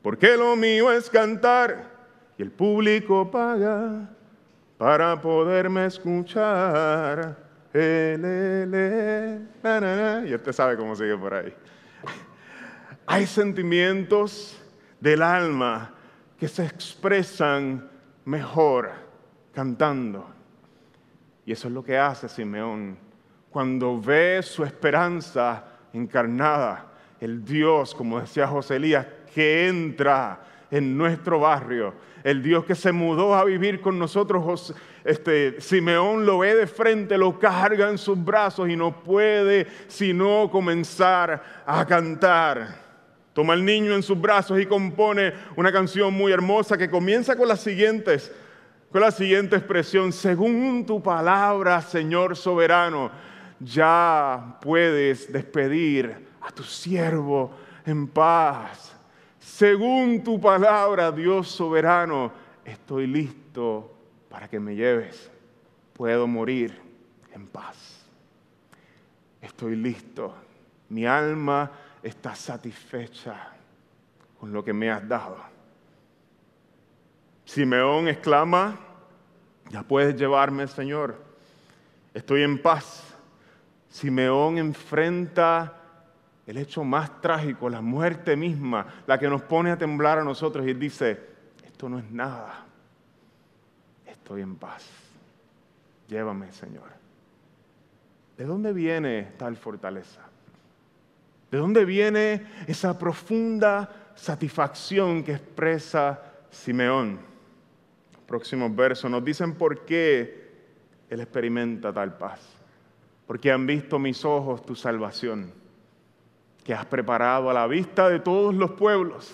porque 0.02 0.36
lo 0.36 0.56
mío 0.56 0.90
es 0.90 1.08
cantar 1.08 1.92
y 2.36 2.42
el 2.42 2.50
público 2.50 3.30
paga 3.30 4.10
para 4.76 5.20
poderme 5.20 5.86
escuchar. 5.86 7.36
Y 7.72 7.78
usted 10.34 10.52
sabe 10.52 10.76
cómo 10.76 10.96
sigue 10.96 11.16
por 11.16 11.34
ahí. 11.34 11.54
Hay 13.06 13.26
sentimientos 13.28 14.60
del 14.98 15.22
alma 15.22 15.94
que 16.42 16.48
se 16.48 16.64
expresan 16.64 17.88
mejor 18.24 18.90
cantando. 19.54 20.26
Y 21.46 21.52
eso 21.52 21.68
es 21.68 21.74
lo 21.74 21.84
que 21.84 21.96
hace 21.96 22.28
Simeón 22.28 22.98
cuando 23.48 24.00
ve 24.00 24.40
su 24.42 24.64
esperanza 24.64 25.64
encarnada, 25.92 26.94
el 27.20 27.44
Dios, 27.44 27.94
como 27.94 28.18
decía 28.18 28.48
José 28.48 28.74
Elías, 28.74 29.06
que 29.32 29.68
entra 29.68 30.40
en 30.68 30.98
nuestro 30.98 31.38
barrio. 31.38 31.94
El 32.24 32.42
Dios 32.42 32.64
que 32.64 32.74
se 32.74 32.90
mudó 32.90 33.36
a 33.36 33.44
vivir 33.44 33.80
con 33.80 33.96
nosotros, 33.96 34.74
este, 35.04 35.60
Simeón 35.60 36.26
lo 36.26 36.38
ve 36.38 36.56
de 36.56 36.66
frente, 36.66 37.16
lo 37.16 37.38
carga 37.38 37.88
en 37.88 37.98
sus 37.98 38.20
brazos 38.20 38.68
y 38.68 38.74
no 38.74 39.04
puede 39.04 39.68
sino 39.86 40.50
comenzar 40.50 41.62
a 41.64 41.86
cantar. 41.86 42.81
Toma 43.32 43.54
al 43.54 43.64
niño 43.64 43.94
en 43.94 44.02
sus 44.02 44.20
brazos 44.20 44.60
y 44.60 44.66
compone 44.66 45.32
una 45.56 45.72
canción 45.72 46.12
muy 46.12 46.32
hermosa 46.32 46.76
que 46.76 46.90
comienza 46.90 47.36
con 47.36 47.48
las 47.48 47.60
siguientes, 47.60 48.30
con 48.90 49.00
la 49.00 49.10
siguiente 49.10 49.56
expresión, 49.56 50.12
según 50.12 50.84
tu 50.84 51.02
palabra, 51.02 51.80
Señor 51.80 52.36
soberano, 52.36 53.10
ya 53.58 54.58
puedes 54.60 55.32
despedir 55.32 56.28
a 56.42 56.50
tu 56.50 56.62
siervo 56.62 57.52
en 57.86 58.06
paz. 58.06 58.94
Según 59.38 60.22
tu 60.22 60.40
palabra, 60.40 61.10
Dios 61.10 61.48
soberano, 61.48 62.32
estoy 62.64 63.06
listo 63.06 63.94
para 64.28 64.48
que 64.48 64.60
me 64.60 64.74
lleves. 64.74 65.30
Puedo 65.94 66.26
morir 66.26 66.78
en 67.34 67.46
paz. 67.46 68.06
Estoy 69.40 69.76
listo. 69.76 70.34
Mi 70.88 71.06
alma 71.06 71.70
está 72.02 72.34
satisfecha 72.34 73.52
con 74.38 74.52
lo 74.52 74.64
que 74.64 74.72
me 74.72 74.90
has 74.90 75.06
dado. 75.08 75.36
Simeón 77.44 78.08
exclama, 78.08 78.78
ya 79.70 79.82
puedes 79.82 80.16
llevarme, 80.16 80.66
Señor. 80.66 81.16
Estoy 82.14 82.42
en 82.42 82.60
paz. 82.60 83.04
Simeón 83.88 84.58
enfrenta 84.58 85.82
el 86.46 86.56
hecho 86.56 86.82
más 86.82 87.20
trágico, 87.20 87.68
la 87.68 87.80
muerte 87.80 88.36
misma, 88.36 88.86
la 89.06 89.18
que 89.18 89.28
nos 89.28 89.42
pone 89.42 89.70
a 89.70 89.78
temblar 89.78 90.18
a 90.18 90.24
nosotros 90.24 90.66
y 90.66 90.74
dice, 90.74 91.20
esto 91.64 91.88
no 91.88 91.98
es 91.98 92.10
nada, 92.10 92.66
estoy 94.06 94.42
en 94.42 94.56
paz, 94.56 94.84
llévame 96.08 96.52
Señor. 96.52 96.90
¿De 98.36 98.44
dónde 98.44 98.72
viene 98.72 99.34
tal 99.36 99.56
fortaleza? 99.56 100.31
¿De 101.52 101.58
dónde 101.58 101.84
viene 101.84 102.46
esa 102.66 102.98
profunda 102.98 104.14
satisfacción 104.14 105.22
que 105.22 105.32
expresa 105.32 106.18
Simeón? 106.48 107.18
Próximos 108.26 108.74
versos 108.74 109.10
nos 109.10 109.22
dicen 109.22 109.52
por 109.56 109.84
qué 109.84 110.50
él 111.10 111.20
experimenta 111.20 111.92
tal 111.92 112.16
paz. 112.16 112.40
Porque 113.26 113.52
han 113.52 113.66
visto 113.66 113.98
mis 113.98 114.24
ojos 114.24 114.64
tu 114.64 114.74
salvación 114.74 115.52
que 116.64 116.72
has 116.72 116.86
preparado 116.86 117.50
a 117.50 117.52
la 117.52 117.66
vista 117.66 118.08
de 118.08 118.20
todos 118.20 118.54
los 118.54 118.70
pueblos, 118.70 119.30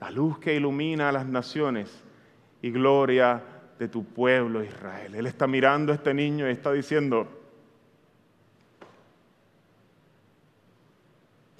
la 0.00 0.12
luz 0.12 0.38
que 0.38 0.54
ilumina 0.54 1.08
a 1.08 1.12
las 1.12 1.26
naciones 1.26 1.90
y 2.62 2.70
gloria 2.70 3.42
de 3.80 3.88
tu 3.88 4.04
pueblo 4.04 4.62
Israel. 4.62 5.16
Él 5.16 5.26
está 5.26 5.48
mirando 5.48 5.90
a 5.90 5.96
este 5.96 6.14
niño 6.14 6.48
y 6.48 6.52
está 6.52 6.70
diciendo, 6.70 7.39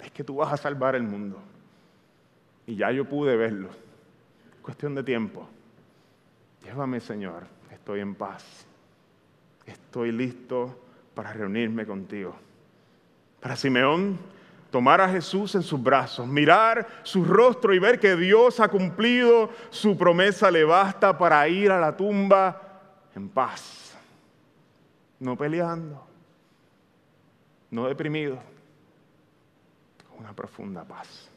es 0.01 0.11
que 0.11 0.23
tú 0.23 0.37
vas 0.37 0.51
a 0.51 0.57
salvar 0.57 0.95
el 0.95 1.03
mundo. 1.03 1.39
Y 2.65 2.75
ya 2.75 2.91
yo 2.91 3.05
pude 3.05 3.35
verlo. 3.35 3.69
Cuestión 4.61 4.95
de 4.95 5.03
tiempo. 5.03 5.47
Llévame, 6.63 6.99
Señor. 6.99 7.43
Estoy 7.71 7.99
en 7.99 8.15
paz. 8.15 8.65
Estoy 9.65 10.11
listo 10.11 10.79
para 11.13 11.33
reunirme 11.33 11.85
contigo. 11.85 12.35
Para 13.39 13.55
Simeón, 13.55 14.19
tomar 14.71 15.01
a 15.01 15.09
Jesús 15.09 15.53
en 15.55 15.63
sus 15.63 15.81
brazos, 15.81 16.27
mirar 16.27 16.87
su 17.03 17.25
rostro 17.25 17.73
y 17.73 17.79
ver 17.79 17.99
que 17.99 18.15
Dios 18.15 18.59
ha 18.59 18.69
cumplido 18.69 19.49
su 19.69 19.97
promesa 19.97 20.49
le 20.49 20.63
basta 20.63 21.17
para 21.17 21.47
ir 21.47 21.71
a 21.71 21.79
la 21.79 21.95
tumba 21.95 22.61
en 23.13 23.27
paz, 23.27 23.97
no 25.19 25.35
peleando, 25.35 26.01
no 27.69 27.87
deprimido, 27.87 28.39
una 30.21 30.33
profunda 30.33 30.83
paz. 30.83 31.29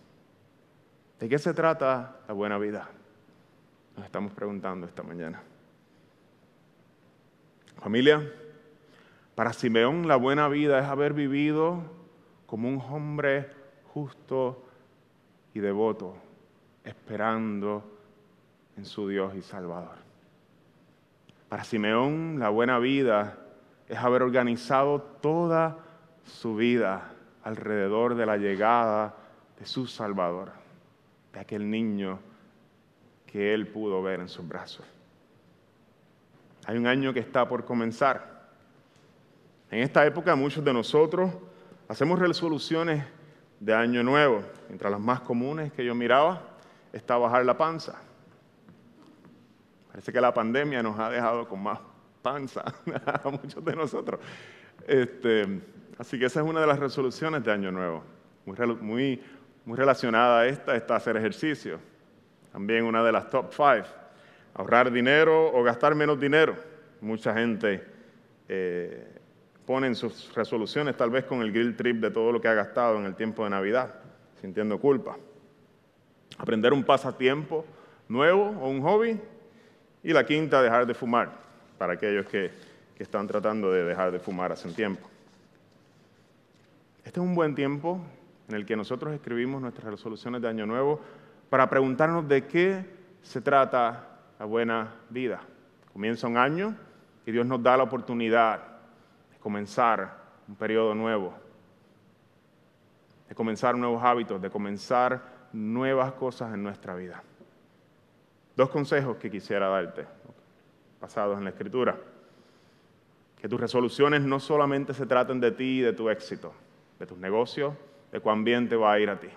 ¿De 1.18 1.28
qué 1.28 1.38
se 1.38 1.54
trata 1.54 2.20
la 2.28 2.34
buena 2.34 2.58
vida? 2.58 2.88
Nos 3.96 4.04
estamos 4.04 4.32
preguntando 4.32 4.86
esta 4.86 5.02
mañana. 5.02 5.42
Familia, 7.80 8.30
para 9.34 9.52
Simeón 9.52 10.06
la 10.06 10.16
buena 10.16 10.48
vida 10.48 10.78
es 10.78 10.84
haber 10.84 11.14
vivido 11.14 11.82
como 12.46 12.68
un 12.68 12.80
hombre 12.80 13.50
justo 13.94 14.62
y 15.54 15.60
devoto, 15.60 16.16
esperando 16.84 17.84
en 18.76 18.84
su 18.84 19.08
Dios 19.08 19.34
y 19.34 19.42
Salvador. 19.42 19.96
Para 21.48 21.64
Simeón, 21.64 22.38
la 22.38 22.50
buena 22.50 22.78
vida 22.78 23.38
es 23.88 23.98
haber 23.98 24.22
organizado 24.22 25.00
toda 25.00 25.78
su 26.24 26.56
vida 26.56 27.13
alrededor 27.44 28.14
de 28.16 28.26
la 28.26 28.36
llegada 28.36 29.14
de 29.58 29.66
su 29.66 29.86
Salvador, 29.86 30.50
de 31.32 31.40
aquel 31.40 31.70
niño 31.70 32.18
que 33.26 33.54
él 33.54 33.68
pudo 33.68 34.02
ver 34.02 34.20
en 34.20 34.28
sus 34.28 34.46
brazos. 34.46 34.84
Hay 36.66 36.76
un 36.76 36.86
año 36.86 37.12
que 37.12 37.20
está 37.20 37.46
por 37.46 37.64
comenzar. 37.64 38.48
En 39.70 39.80
esta 39.80 40.04
época 40.06 40.34
muchos 40.34 40.64
de 40.64 40.72
nosotros 40.72 41.30
Hacemos 41.86 42.18
resoluciones 42.18 43.04
de 43.60 43.74
año 43.74 44.02
nuevo. 44.02 44.42
Entre 44.70 44.88
las 44.88 45.00
más 45.00 45.20
comunes 45.20 45.72
que 45.72 45.84
yo 45.84 45.94
miraba 45.94 46.40
está 46.92 47.18
bajar 47.18 47.44
la 47.44 47.56
panza. 47.58 48.00
Parece 49.88 50.12
que 50.12 50.20
la 50.20 50.32
pandemia 50.32 50.82
nos 50.82 50.98
ha 50.98 51.10
dejado 51.10 51.46
con 51.46 51.62
más 51.62 51.78
panza 52.22 52.64
a 53.22 53.28
muchos 53.28 53.62
de 53.62 53.76
nosotros. 53.76 54.18
Este, 54.86 55.60
así 55.98 56.18
que 56.18 56.26
esa 56.26 56.40
es 56.40 56.46
una 56.46 56.60
de 56.60 56.66
las 56.66 56.78
resoluciones 56.78 57.42
de 57.44 57.52
año 57.52 57.70
nuevo. 57.70 58.02
Muy, 58.80 59.20
relacionada 59.66 60.40
a 60.40 60.46
esta 60.46 60.76
está 60.76 60.96
hacer 60.96 61.16
ejercicio. 61.16 61.78
También 62.52 62.84
una 62.84 63.02
de 63.02 63.12
las 63.12 63.30
top 63.30 63.52
five. 63.52 63.84
Ahorrar 64.54 64.90
dinero 64.90 65.50
o 65.52 65.62
gastar 65.62 65.94
menos 65.94 66.20
dinero. 66.20 66.56
Mucha 67.00 67.34
gente 67.34 67.84
eh, 68.48 69.06
ponen 69.66 69.94
sus 69.94 70.32
resoluciones 70.34 70.96
tal 70.96 71.10
vez 71.10 71.24
con 71.24 71.40
el 71.40 71.50
grill 71.50 71.76
trip 71.76 72.00
de 72.00 72.10
todo 72.10 72.30
lo 72.32 72.40
que 72.40 72.48
ha 72.48 72.54
gastado 72.54 72.98
en 72.98 73.06
el 73.06 73.14
tiempo 73.14 73.44
de 73.44 73.50
Navidad, 73.50 73.94
sintiendo 74.40 74.78
culpa. 74.78 75.16
Aprender 76.38 76.72
un 76.72 76.84
pasatiempo 76.84 77.64
nuevo 78.08 78.50
o 78.60 78.68
un 78.68 78.82
hobby. 78.82 79.20
Y 80.02 80.12
la 80.12 80.26
quinta, 80.26 80.62
dejar 80.62 80.86
de 80.86 80.92
fumar, 80.92 81.32
para 81.78 81.94
aquellos 81.94 82.26
que, 82.26 82.50
que 82.94 83.02
están 83.02 83.26
tratando 83.26 83.72
de 83.72 83.84
dejar 83.84 84.12
de 84.12 84.18
fumar 84.18 84.52
hace 84.52 84.68
un 84.68 84.74
tiempo. 84.74 85.08
Este 87.04 87.20
es 87.20 87.26
un 87.26 87.34
buen 87.34 87.54
tiempo 87.54 88.00
en 88.48 88.54
el 88.56 88.64
que 88.66 88.76
nosotros 88.76 89.14
escribimos 89.14 89.60
nuestras 89.60 89.90
resoluciones 89.90 90.40
de 90.42 90.48
Año 90.48 90.66
Nuevo 90.66 91.00
para 91.50 91.68
preguntarnos 91.68 92.26
de 92.26 92.46
qué 92.46 92.84
se 93.22 93.40
trata 93.40 94.18
la 94.38 94.46
buena 94.46 94.94
vida. 95.10 95.40
Comienza 95.92 96.26
un 96.26 96.36
año 96.36 96.74
y 97.26 97.32
Dios 97.32 97.46
nos 97.46 97.62
da 97.62 97.76
la 97.76 97.84
oportunidad 97.84 98.74
comenzar 99.44 100.16
un 100.48 100.56
periodo 100.56 100.94
nuevo, 100.94 101.34
de 103.28 103.34
comenzar 103.34 103.76
nuevos 103.76 104.02
hábitos, 104.02 104.40
de 104.40 104.48
comenzar 104.48 105.20
nuevas 105.52 106.12
cosas 106.12 106.54
en 106.54 106.62
nuestra 106.62 106.94
vida. 106.94 107.22
Dos 108.56 108.70
consejos 108.70 109.18
que 109.18 109.30
quisiera 109.30 109.68
darte, 109.68 110.06
basados 110.98 111.36
en 111.36 111.44
la 111.44 111.50
Escritura. 111.50 111.94
Que 113.36 113.46
tus 113.46 113.60
resoluciones 113.60 114.22
no 114.22 114.40
solamente 114.40 114.94
se 114.94 115.04
traten 115.04 115.40
de 115.40 115.50
ti 115.50 115.80
y 115.80 115.82
de 115.82 115.92
tu 115.92 116.08
éxito, 116.08 116.54
de 117.04 117.08
tus 117.08 117.18
negocios, 117.18 117.74
de 118.10 118.20
cuán 118.20 118.44
bien 118.44 118.66
te 118.66 118.76
va 118.76 118.94
a 118.94 118.98
ir 118.98 119.10
a 119.10 119.20
ti. 119.20 119.28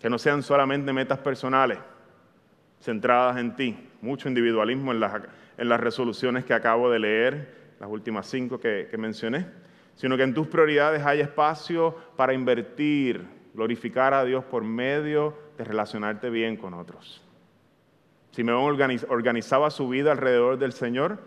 Que 0.00 0.10
no 0.10 0.18
sean 0.18 0.42
solamente 0.42 0.92
metas 0.92 1.20
personales, 1.20 1.78
centradas 2.80 3.38
en 3.38 3.54
ti. 3.54 3.88
Mucho 4.02 4.28
individualismo 4.28 4.90
en 4.90 4.98
las, 4.98 5.22
en 5.56 5.68
las 5.68 5.78
resoluciones 5.78 6.44
que 6.44 6.54
acabo 6.54 6.90
de 6.90 6.98
leer 6.98 7.60
las 7.78 7.88
últimas 7.88 8.26
cinco 8.26 8.58
que, 8.58 8.88
mencioné, 8.98 9.46
sino 9.94 10.16
que 10.16 10.24
en 10.24 10.34
tus 10.34 10.48
prioridades 10.48 11.04
hay 11.06 11.20
espacio 11.20 11.96
para 12.16 12.34
invertir, 12.34 13.24
glorificar 13.54 14.12
a 14.12 14.24
Dios 14.24 14.44
por 14.44 14.64
medio 14.64 15.36
de 15.56 15.64
relacionarte 15.64 16.30
bien 16.30 16.56
con 16.56 16.74
otros. 16.74 17.22
Si 18.32 18.42
me 18.42 18.52
organizaba 18.52 19.70
su 19.70 19.88
vida 19.88 20.12
alrededor 20.12 20.58
del 20.58 20.72
Señor, 20.72 21.20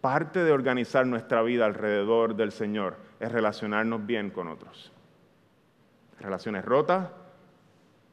parte 0.00 0.42
de 0.42 0.52
organizar 0.52 1.06
nuestra 1.06 1.42
vida 1.42 1.66
alrededor 1.66 2.34
del 2.34 2.52
Señor 2.52 2.96
es 3.18 3.30
relacionarnos 3.30 4.06
bien 4.06 4.30
con 4.30 4.48
otros. 4.48 4.92
Relaciones 6.18 6.64
rotas, 6.64 7.08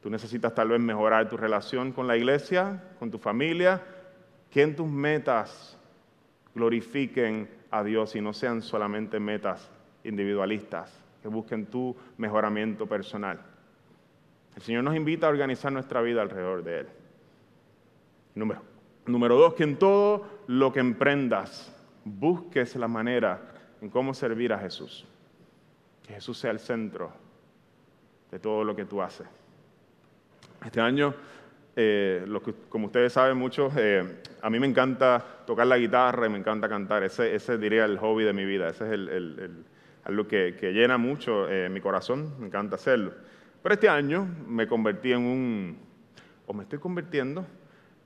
tú 0.02 0.10
necesitas 0.10 0.54
tal 0.54 0.68
vez 0.68 0.80
mejorar 0.80 1.28
tu 1.28 1.36
relación 1.36 1.92
con 1.92 2.06
la 2.06 2.16
iglesia, 2.16 2.82
con 2.98 3.10
tu 3.10 3.18
familia, 3.18 3.82
que 4.50 4.62
en 4.62 4.76
tus 4.76 4.86
metas 4.86 5.78
glorifiquen 6.54 7.48
a 7.70 7.82
Dios 7.82 8.16
y 8.16 8.20
no 8.20 8.32
sean 8.32 8.62
solamente 8.62 9.20
metas 9.20 9.70
individualistas, 10.04 10.92
que 11.22 11.28
busquen 11.28 11.66
tu 11.66 11.96
mejoramiento 12.16 12.86
personal. 12.86 13.40
El 14.56 14.62
Señor 14.62 14.84
nos 14.84 14.96
invita 14.96 15.26
a 15.26 15.30
organizar 15.30 15.70
nuestra 15.72 16.00
vida 16.00 16.22
alrededor 16.22 16.64
de 16.64 16.80
Él. 16.80 16.88
Número, 18.34 18.62
número 19.06 19.36
dos, 19.36 19.54
que 19.54 19.64
en 19.64 19.76
todo 19.76 20.26
lo 20.46 20.72
que 20.72 20.80
emprendas, 20.80 21.74
busques 22.04 22.76
la 22.76 22.88
manera 22.88 23.40
en 23.80 23.90
cómo 23.90 24.14
servir 24.14 24.52
a 24.52 24.58
Jesús. 24.58 25.06
Que 26.06 26.14
Jesús 26.14 26.38
sea 26.38 26.50
el 26.50 26.58
centro 26.58 27.12
de 28.30 28.38
todo 28.38 28.64
lo 28.64 28.74
que 28.74 28.84
tú 28.84 29.02
haces. 29.02 29.26
Este 30.64 30.80
año, 30.80 31.14
eh, 31.76 32.26
como 32.68 32.86
ustedes 32.86 33.12
saben 33.12 33.36
mucho, 33.36 33.70
eh, 33.76 34.22
a 34.42 34.50
mí 34.50 34.58
me 34.58 34.66
encanta 34.66 35.24
tocar 35.46 35.66
la 35.66 35.78
guitarra 35.78 36.26
y 36.26 36.30
me 36.30 36.38
encanta 36.38 36.68
cantar. 36.68 37.02
Ese, 37.04 37.34
ese 37.34 37.58
diría 37.58 37.84
el 37.84 37.98
hobby 37.98 38.24
de 38.24 38.32
mi 38.32 38.44
vida. 38.44 38.68
Ese 38.68 38.86
es 38.86 38.92
el, 38.92 39.64
algo 40.04 40.26
que, 40.26 40.52
llena 40.72 40.98
mucho 40.98 41.48
eh, 41.48 41.68
mi 41.68 41.80
corazón. 41.80 42.34
Me 42.40 42.46
encanta 42.46 42.76
hacerlo. 42.76 43.12
Pero 43.62 43.74
este 43.74 43.88
año 43.88 44.26
me 44.46 44.66
convertí 44.66 45.12
en 45.12 45.20
un, 45.20 45.78
o 46.46 46.52
me 46.52 46.62
estoy 46.64 46.78
convirtiendo 46.78 47.44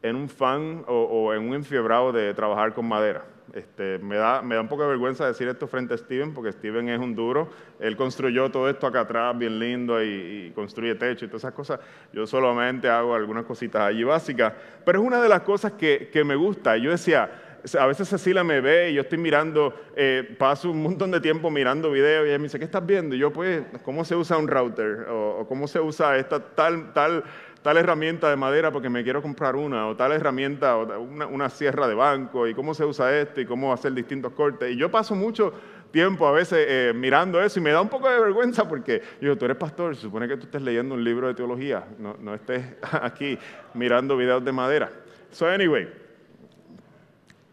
en 0.02 0.16
un 0.16 0.28
fan 0.28 0.84
o, 0.88 1.32
en 1.32 1.48
un 1.48 1.54
enfiebrado 1.54 2.12
de 2.12 2.34
trabajar 2.34 2.74
con 2.74 2.86
madera. 2.86 3.24
Este, 3.52 3.98
me, 3.98 4.16
da, 4.16 4.40
me 4.40 4.54
da 4.54 4.62
un 4.62 4.68
poco 4.68 4.82
de 4.82 4.88
vergüenza 4.88 5.26
decir 5.26 5.46
esto 5.46 5.66
frente 5.66 5.92
a 5.92 5.98
Steven, 5.98 6.32
porque 6.32 6.52
Steven 6.52 6.88
es 6.88 6.98
un 6.98 7.14
duro. 7.14 7.50
Él 7.80 7.96
construyó 7.96 8.50
todo 8.50 8.68
esto 8.68 8.86
acá 8.86 9.00
atrás 9.00 9.36
bien 9.36 9.58
lindo 9.58 10.02
y, 10.02 10.50
construye 10.54 10.94
techo 10.94 11.26
y 11.26 11.28
todas 11.28 11.42
esas 11.42 11.54
cosas. 11.54 11.80
Yo 12.12 12.26
solamente 12.26 12.88
hago 12.88 13.14
algunas 13.14 13.44
cositas 13.44 13.82
allí 13.82 14.04
básicas, 14.04 14.54
pero 14.84 15.00
es 15.00 15.06
una 15.06 15.20
de 15.20 15.28
las 15.28 15.42
cosas 15.42 15.72
que, 15.72 16.08
que 16.12 16.24
me 16.24 16.34
gusta. 16.34 16.76
Yo 16.76 16.90
decía, 16.90 17.30
a 17.78 17.86
veces 17.86 18.08
Cecilia 18.08 18.42
me 18.42 18.60
ve 18.60 18.90
y 18.90 18.94
yo 18.94 19.02
estoy 19.02 19.18
mirando, 19.18 19.74
eh, 19.94 20.34
paso 20.38 20.70
un 20.70 20.82
montón 20.82 21.10
de 21.10 21.20
tiempo 21.20 21.50
mirando 21.50 21.90
videos 21.90 22.26
y 22.26 22.30
ella 22.30 22.38
me 22.38 22.44
dice, 22.44 22.58
¿qué 22.58 22.64
estás 22.64 22.84
viendo? 22.84 23.14
Y 23.14 23.18
yo, 23.18 23.32
pues, 23.32 23.62
¿cómo 23.84 24.04
se 24.04 24.16
usa 24.16 24.36
un 24.36 24.48
router? 24.48 25.06
O, 25.08 25.46
cómo 25.46 25.68
se 25.68 25.80
usa 25.80 26.16
esta 26.16 26.40
tal, 26.40 26.92
tal, 26.92 27.22
tal 27.62 27.76
herramienta 27.76 28.28
de 28.28 28.36
madera 28.36 28.70
porque 28.70 28.88
me 28.88 29.02
quiero 29.02 29.22
comprar 29.22 29.56
una, 29.56 29.88
o 29.88 29.96
tal 29.96 30.12
herramienta, 30.12 30.76
o 30.76 31.00
una, 31.00 31.48
sierra 31.48 31.86
de 31.88 31.94
banco, 31.94 32.46
y 32.46 32.54
cómo 32.54 32.74
se 32.74 32.84
usa 32.84 33.16
esto, 33.18 33.40
y 33.40 33.46
cómo 33.46 33.72
hacer 33.72 33.92
distintos 33.92 34.32
cortes. 34.32 34.72
Y 34.72 34.76
yo 34.76 34.90
paso 34.90 35.14
mucho 35.14 35.52
tiempo 35.90 36.26
a 36.26 36.32
veces 36.32 36.66
eh, 36.68 36.92
mirando 36.94 37.40
eso 37.42 37.60
y 37.60 37.62
me 37.62 37.70
da 37.70 37.80
un 37.80 37.88
poco 37.88 38.08
de 38.08 38.18
vergüenza 38.18 38.66
porque 38.66 39.02
yo, 39.20 39.36
tú 39.36 39.44
eres 39.44 39.56
pastor, 39.56 39.94
se 39.94 40.02
supone 40.02 40.26
que 40.26 40.36
tú 40.36 40.44
estés 40.44 40.62
leyendo 40.62 40.94
un 40.94 41.04
libro 41.04 41.28
de 41.28 41.34
teología, 41.34 41.84
no, 41.98 42.16
no 42.20 42.34
estés 42.34 42.64
aquí 43.02 43.38
mirando 43.74 44.16
videos 44.16 44.44
de 44.44 44.52
madera. 44.52 44.90
So 45.30 45.46
anyway, 45.46 45.88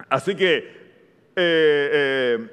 Así 0.10 0.36
que 0.36 0.58
eh, 0.58 0.65
eh, 1.36 2.48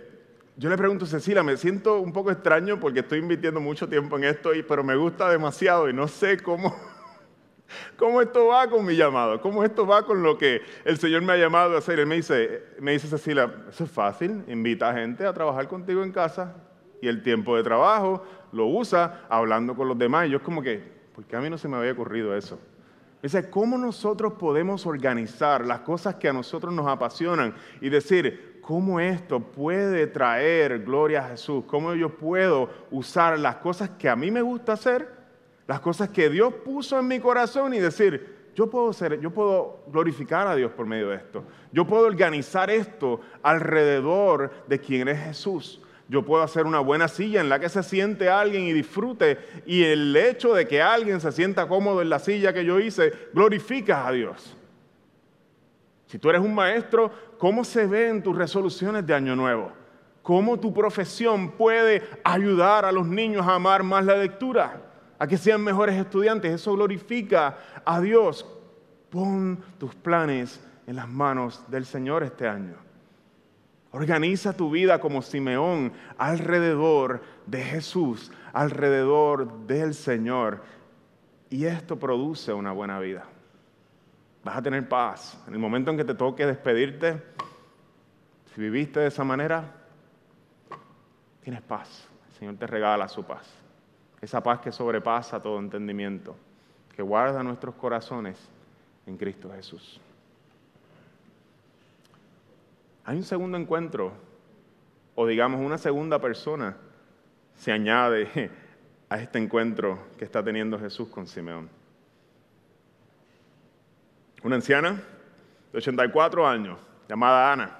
yo 0.56 0.68
le 0.68 0.76
pregunto 0.76 1.06
a 1.06 1.08
Cecilia, 1.08 1.42
me 1.42 1.56
siento 1.56 2.00
un 2.00 2.12
poco 2.12 2.30
extraño 2.30 2.78
porque 2.78 3.00
estoy 3.00 3.18
invirtiendo 3.18 3.60
mucho 3.60 3.88
tiempo 3.88 4.16
en 4.18 4.24
esto, 4.24 4.50
pero 4.68 4.84
me 4.84 4.94
gusta 4.94 5.30
demasiado 5.30 5.88
y 5.88 5.92
no 5.92 6.06
sé 6.06 6.38
cómo, 6.38 6.76
cómo 7.96 8.20
esto 8.20 8.46
va 8.46 8.68
con 8.68 8.84
mi 8.84 8.96
llamado, 8.96 9.40
cómo 9.40 9.64
esto 9.64 9.86
va 9.86 10.04
con 10.04 10.22
lo 10.22 10.38
que 10.38 10.62
el 10.84 10.98
Señor 10.98 11.22
me 11.22 11.32
ha 11.32 11.36
llamado 11.36 11.74
a 11.74 11.78
hacer. 11.78 11.98
Él 11.98 12.06
me 12.06 12.16
dice, 12.16 12.62
me 12.80 12.92
dice 12.92 13.08
Cecilia, 13.08 13.52
eso 13.68 13.84
es 13.84 13.90
fácil, 13.90 14.44
invita 14.48 14.90
a 14.90 14.94
gente 14.94 15.26
a 15.26 15.32
trabajar 15.32 15.68
contigo 15.68 16.02
en 16.02 16.12
casa 16.12 16.54
y 17.00 17.08
el 17.08 17.22
tiempo 17.22 17.56
de 17.56 17.62
trabajo 17.62 18.24
lo 18.52 18.66
usa 18.66 19.26
hablando 19.28 19.74
con 19.74 19.88
los 19.88 19.98
demás. 19.98 20.26
Y 20.26 20.30
yo 20.30 20.38
es 20.38 20.42
como 20.42 20.62
que, 20.62 20.82
¿por 21.14 21.24
qué 21.24 21.36
a 21.36 21.40
mí 21.40 21.50
no 21.50 21.58
se 21.58 21.68
me 21.68 21.76
había 21.76 21.92
ocurrido 21.92 22.36
eso? 22.36 22.58
Dice, 23.22 23.50
¿cómo 23.50 23.78
nosotros 23.78 24.34
podemos 24.34 24.86
organizar 24.86 25.64
las 25.64 25.80
cosas 25.80 26.16
que 26.16 26.28
a 26.28 26.32
nosotros 26.32 26.72
nos 26.72 26.86
apasionan 26.86 27.54
y 27.80 27.88
decir, 27.88 28.60
cómo 28.60 29.00
esto 29.00 29.40
puede 29.40 30.06
traer 30.06 30.84
gloria 30.84 31.24
a 31.24 31.28
Jesús? 31.30 31.64
¿Cómo 31.66 31.94
yo 31.94 32.16
puedo 32.16 32.68
usar 32.90 33.38
las 33.38 33.56
cosas 33.56 33.90
que 33.90 34.08
a 34.08 34.16
mí 34.16 34.30
me 34.30 34.42
gusta 34.42 34.74
hacer, 34.74 35.15
las 35.66 35.80
cosas 35.80 36.10
que 36.10 36.30
Dios 36.30 36.54
puso 36.64 36.98
en 36.98 37.08
mi 37.08 37.18
corazón 37.18 37.74
y 37.74 37.78
decir, 37.78 38.36
yo 38.54 38.70
puedo, 38.70 38.92
ser, 38.92 39.20
yo 39.20 39.30
puedo 39.30 39.80
glorificar 39.88 40.46
a 40.46 40.54
Dios 40.54 40.72
por 40.72 40.86
medio 40.86 41.10
de 41.10 41.16
esto. 41.16 41.44
Yo 41.72 41.86
puedo 41.86 42.06
organizar 42.06 42.70
esto 42.70 43.20
alrededor 43.42 44.50
de 44.66 44.80
quien 44.80 45.08
es 45.08 45.18
Jesús. 45.18 45.82
Yo 46.08 46.24
puedo 46.24 46.42
hacer 46.42 46.64
una 46.66 46.80
buena 46.80 47.08
silla 47.08 47.40
en 47.40 47.48
la 47.48 47.58
que 47.58 47.68
se 47.68 47.82
siente 47.82 48.30
alguien 48.30 48.62
y 48.62 48.72
disfrute. 48.72 49.38
Y 49.66 49.82
el 49.82 50.16
hecho 50.16 50.54
de 50.54 50.66
que 50.66 50.80
alguien 50.80 51.20
se 51.20 51.32
sienta 51.32 51.68
cómodo 51.68 52.00
en 52.00 52.08
la 52.08 52.20
silla 52.20 52.52
que 52.52 52.64
yo 52.64 52.78
hice, 52.80 53.12
glorifica 53.34 54.06
a 54.06 54.12
Dios. 54.12 54.56
Si 56.06 56.18
tú 56.18 56.30
eres 56.30 56.40
un 56.40 56.54
maestro, 56.54 57.10
¿cómo 57.38 57.64
se 57.64 57.86
ven 57.86 58.22
tus 58.22 58.36
resoluciones 58.36 59.04
de 59.04 59.14
año 59.14 59.34
nuevo? 59.34 59.72
¿Cómo 60.22 60.58
tu 60.58 60.72
profesión 60.72 61.50
puede 61.52 62.02
ayudar 62.24 62.84
a 62.84 62.92
los 62.92 63.06
niños 63.06 63.46
a 63.46 63.56
amar 63.56 63.82
más 63.82 64.04
la 64.04 64.16
lectura? 64.16 64.85
A 65.18 65.26
que 65.26 65.38
sean 65.38 65.62
mejores 65.62 65.96
estudiantes. 65.96 66.52
Eso 66.52 66.74
glorifica 66.74 67.58
a 67.84 68.00
Dios. 68.00 68.46
Pon 69.10 69.62
tus 69.78 69.94
planes 69.94 70.60
en 70.86 70.96
las 70.96 71.08
manos 71.08 71.62
del 71.68 71.84
Señor 71.84 72.22
este 72.22 72.48
año. 72.48 72.76
Organiza 73.92 74.54
tu 74.54 74.70
vida 74.70 75.00
como 75.00 75.22
Simeón 75.22 75.92
alrededor 76.18 77.22
de 77.46 77.62
Jesús, 77.62 78.30
alrededor 78.52 79.66
del 79.66 79.94
Señor. 79.94 80.62
Y 81.48 81.64
esto 81.64 81.98
produce 81.98 82.52
una 82.52 82.72
buena 82.72 82.98
vida. 82.98 83.24
Vas 84.44 84.58
a 84.58 84.62
tener 84.62 84.88
paz. 84.88 85.42
En 85.48 85.54
el 85.54 85.58
momento 85.58 85.90
en 85.90 85.96
que 85.96 86.04
te 86.04 86.14
toque 86.14 86.44
despedirte, 86.44 87.22
si 88.54 88.60
viviste 88.60 89.00
de 89.00 89.06
esa 89.06 89.24
manera, 89.24 89.72
tienes 91.42 91.62
paz. 91.62 92.06
El 92.28 92.34
Señor 92.34 92.56
te 92.56 92.66
regala 92.66 93.08
su 93.08 93.24
paz. 93.24 93.46
Esa 94.26 94.42
paz 94.42 94.58
que 94.58 94.72
sobrepasa 94.72 95.40
todo 95.40 95.60
entendimiento, 95.60 96.34
que 96.96 97.00
guarda 97.00 97.44
nuestros 97.44 97.76
corazones 97.76 98.36
en 99.06 99.16
Cristo 99.16 99.52
Jesús. 99.54 100.00
Hay 103.04 103.18
un 103.18 103.22
segundo 103.22 103.56
encuentro, 103.56 104.12
o 105.14 105.28
digamos 105.28 105.60
una 105.60 105.78
segunda 105.78 106.20
persona 106.20 106.76
se 107.54 107.70
añade 107.70 108.50
a 109.08 109.20
este 109.20 109.38
encuentro 109.38 109.96
que 110.18 110.24
está 110.24 110.42
teniendo 110.42 110.76
Jesús 110.76 111.06
con 111.06 111.28
Simeón. 111.28 111.70
Una 114.42 114.56
anciana 114.56 115.00
de 115.70 115.78
84 115.78 116.48
años, 116.48 116.80
llamada 117.08 117.52
Ana, 117.52 117.78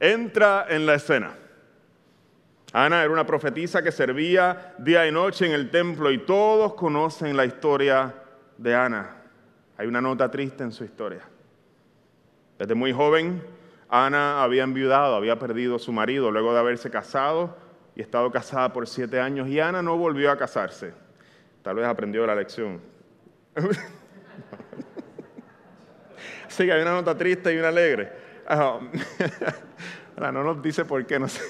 entra 0.00 0.64
en 0.70 0.86
la 0.86 0.94
escena. 0.94 1.41
Ana 2.72 3.02
era 3.02 3.12
una 3.12 3.26
profetisa 3.26 3.82
que 3.82 3.92
servía 3.92 4.74
día 4.78 5.06
y 5.06 5.12
noche 5.12 5.44
en 5.46 5.52
el 5.52 5.70
templo 5.70 6.10
y 6.10 6.18
todos 6.18 6.72
conocen 6.74 7.36
la 7.36 7.44
historia 7.44 8.14
de 8.56 8.74
Ana. 8.74 9.16
Hay 9.76 9.86
una 9.86 10.00
nota 10.00 10.30
triste 10.30 10.64
en 10.64 10.72
su 10.72 10.84
historia. 10.84 11.20
Desde 12.58 12.74
muy 12.74 12.92
joven 12.92 13.42
Ana 13.90 14.42
había 14.42 14.62
enviudado, 14.62 15.16
había 15.16 15.38
perdido 15.38 15.76
a 15.76 15.78
su 15.78 15.92
marido 15.92 16.30
luego 16.30 16.54
de 16.54 16.60
haberse 16.60 16.90
casado 16.90 17.54
y 17.94 18.00
estado 18.00 18.30
casada 18.32 18.72
por 18.72 18.88
siete 18.88 19.20
años 19.20 19.48
y 19.48 19.60
Ana 19.60 19.82
no 19.82 19.98
volvió 19.98 20.30
a 20.30 20.38
casarse. 20.38 20.94
Tal 21.62 21.76
vez 21.76 21.86
aprendió 21.86 22.26
la 22.26 22.34
lección. 22.34 22.80
sí, 26.48 26.64
que 26.64 26.72
hay 26.72 26.80
una 26.80 26.92
nota 26.92 27.14
triste 27.18 27.52
y 27.52 27.58
una 27.58 27.68
alegre. 27.68 28.10
no 30.16 30.32
nos 30.32 30.62
dice 30.62 30.86
por 30.86 31.04
qué, 31.04 31.18
no 31.18 31.28
sé. 31.28 31.42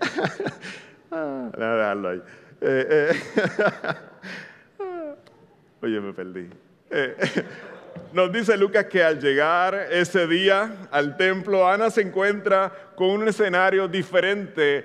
Déjame 1.10 1.76
dejarlo 1.76 2.08
ahí. 2.08 2.22
Eh, 2.60 2.86
eh. 2.90 3.16
Oye, 5.82 6.00
me 6.00 6.12
perdí. 6.12 6.48
Eh, 6.90 7.16
nos 8.12 8.32
dice 8.32 8.56
Lucas 8.56 8.86
que 8.86 9.02
al 9.02 9.20
llegar 9.20 9.74
ese 9.90 10.26
día 10.26 10.88
al 10.90 11.16
templo, 11.16 11.68
Ana 11.68 11.90
se 11.90 12.02
encuentra 12.02 12.72
con 12.94 13.10
un 13.10 13.28
escenario 13.28 13.88
diferente 13.88 14.84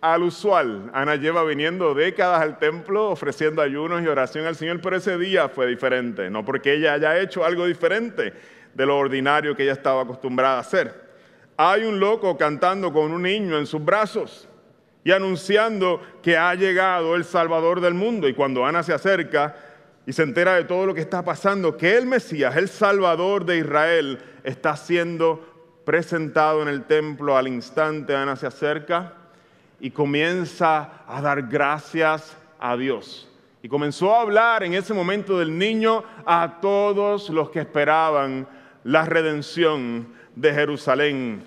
al 0.00 0.24
usual. 0.24 0.90
Ana 0.92 1.16
lleva 1.16 1.44
viniendo 1.44 1.94
décadas 1.94 2.42
al 2.42 2.58
templo 2.58 3.10
ofreciendo 3.10 3.62
ayunos 3.62 4.02
y 4.02 4.08
oración 4.08 4.46
al 4.46 4.56
Señor, 4.56 4.80
pero 4.80 4.96
ese 4.96 5.16
día 5.16 5.48
fue 5.48 5.66
diferente, 5.68 6.28
no 6.28 6.44
porque 6.44 6.74
ella 6.74 6.94
haya 6.94 7.18
hecho 7.20 7.44
algo 7.44 7.66
diferente 7.66 8.32
de 8.74 8.86
lo 8.86 8.98
ordinario 8.98 9.54
que 9.54 9.62
ella 9.62 9.72
estaba 9.72 10.02
acostumbrada 10.02 10.56
a 10.56 10.60
hacer. 10.60 11.12
Hay 11.56 11.84
un 11.84 12.00
loco 12.00 12.36
cantando 12.36 12.92
con 12.92 13.12
un 13.12 13.22
niño 13.22 13.58
en 13.58 13.66
sus 13.66 13.84
brazos 13.84 14.48
y 15.04 15.10
anunciando 15.10 16.00
que 16.22 16.36
ha 16.36 16.54
llegado 16.54 17.16
el 17.16 17.24
Salvador 17.24 17.80
del 17.80 17.94
mundo. 17.94 18.28
Y 18.28 18.34
cuando 18.34 18.64
Ana 18.64 18.82
se 18.82 18.92
acerca, 18.92 19.56
y 20.06 20.12
se 20.12 20.22
entera 20.22 20.54
de 20.54 20.64
todo 20.64 20.86
lo 20.86 20.94
que 20.94 21.00
está 21.00 21.24
pasando, 21.24 21.76
que 21.76 21.96
el 21.96 22.06
Mesías, 22.06 22.56
el 22.56 22.68
Salvador 22.68 23.44
de 23.44 23.58
Israel, 23.58 24.18
está 24.42 24.76
siendo 24.76 25.52
presentado 25.84 26.62
en 26.62 26.68
el 26.68 26.84
templo 26.84 27.36
al 27.36 27.48
instante, 27.48 28.14
Ana 28.14 28.36
se 28.36 28.46
acerca 28.46 29.14
y 29.80 29.90
comienza 29.90 31.04
a 31.06 31.20
dar 31.20 31.42
gracias 31.42 32.36
a 32.58 32.76
Dios. 32.76 33.28
Y 33.62 33.68
comenzó 33.68 34.14
a 34.14 34.22
hablar 34.22 34.64
en 34.64 34.74
ese 34.74 34.92
momento 34.92 35.38
del 35.38 35.56
niño 35.56 36.02
a 36.26 36.58
todos 36.60 37.30
los 37.30 37.50
que 37.50 37.60
esperaban 37.60 38.46
la 38.84 39.04
redención 39.04 40.08
de 40.34 40.52
Jerusalén. 40.52 41.44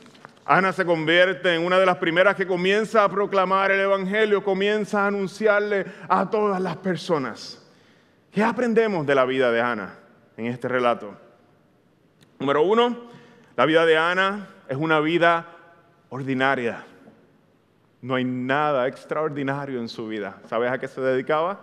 Ana 0.48 0.72
se 0.72 0.86
convierte 0.86 1.56
en 1.56 1.66
una 1.66 1.80
de 1.80 1.88
las 1.88 1.98
primeras 1.98 2.36
que 2.36 2.46
comienza 2.46 3.04
a 3.04 3.10
proclamar 3.10 3.72
el 3.72 3.80
Evangelio, 3.80 4.44
comienza 4.44 5.04
a 5.04 5.08
anunciarle 5.08 5.86
a 6.08 6.30
todas 6.30 6.62
las 6.62 6.78
personas. 6.78 7.68
¿Qué 8.32 8.44
aprendemos 8.44 9.08
de 9.08 9.16
la 9.16 9.26
vida 9.26 9.52
de 9.52 9.60
Ana 9.60 9.98
en 10.38 10.46
este 10.46 10.68
relato? 10.68 11.16
Número 12.38 12.62
uno, 12.62 13.10
la 13.56 13.66
vida 13.66 13.88
de 13.88 13.98
Ana 13.98 14.48
es 14.70 14.78
una 14.78 15.00
vida 15.00 15.48
ordinaria. 16.10 16.84
No 18.04 18.14
hay 18.14 18.24
nada 18.24 18.88
extraordinario 18.88 19.80
en 19.80 19.90
su 19.90 20.08
vida. 20.08 20.38
¿Sabes 20.48 20.72
a 20.72 20.78
qué 20.78 20.88
se 20.88 21.02
dedicaba? 21.02 21.60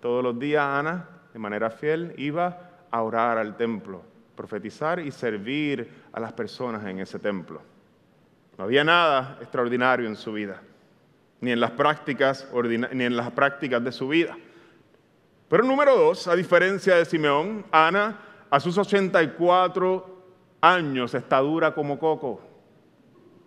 Todos 0.00 0.22
los 0.22 0.38
días 0.38 0.62
Ana, 0.62 1.08
de 1.32 1.38
manera 1.38 1.70
fiel, 1.70 2.12
iba 2.18 2.70
a 2.90 3.00
orar 3.00 3.38
al 3.38 3.56
templo, 3.56 4.02
profetizar 4.34 5.00
y 5.00 5.10
servir 5.10 5.90
a 6.12 6.20
las 6.20 6.34
personas 6.34 6.84
en 6.84 6.98
ese 6.98 7.18
templo. 7.18 7.75
No 8.58 8.64
había 8.64 8.84
nada 8.84 9.38
extraordinario 9.40 10.06
en 10.06 10.16
su 10.16 10.32
vida, 10.32 10.62
ni 11.40 11.52
en 11.52 11.60
las 11.60 11.72
prácticas, 11.72 12.48
ni 12.92 13.04
en 13.04 13.16
las 13.16 13.30
prácticas 13.32 13.84
de 13.84 13.92
su 13.92 14.08
vida. 14.08 14.36
Pero 15.48 15.62
número 15.62 15.96
dos, 15.96 16.26
a 16.26 16.34
diferencia 16.34 16.96
de 16.96 17.04
Simeón, 17.04 17.64
Ana 17.70 18.18
a 18.50 18.60
sus 18.60 18.78
84 18.78 20.16
años 20.60 21.14
está 21.14 21.38
dura 21.38 21.74
como 21.74 21.98
coco. 21.98 22.40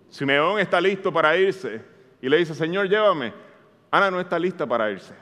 Simeón 0.09 0.59
está 0.59 0.79
listo 0.79 1.11
para 1.11 1.35
irse 1.37 1.81
y 2.21 2.29
le 2.29 2.37
dice, 2.37 2.53
Señor, 2.53 2.87
llévame. 2.87 3.33
Ana 3.91 4.11
no 4.11 4.19
está 4.19 4.37
lista 4.37 4.65
para 4.65 4.91
irse. 4.91 5.13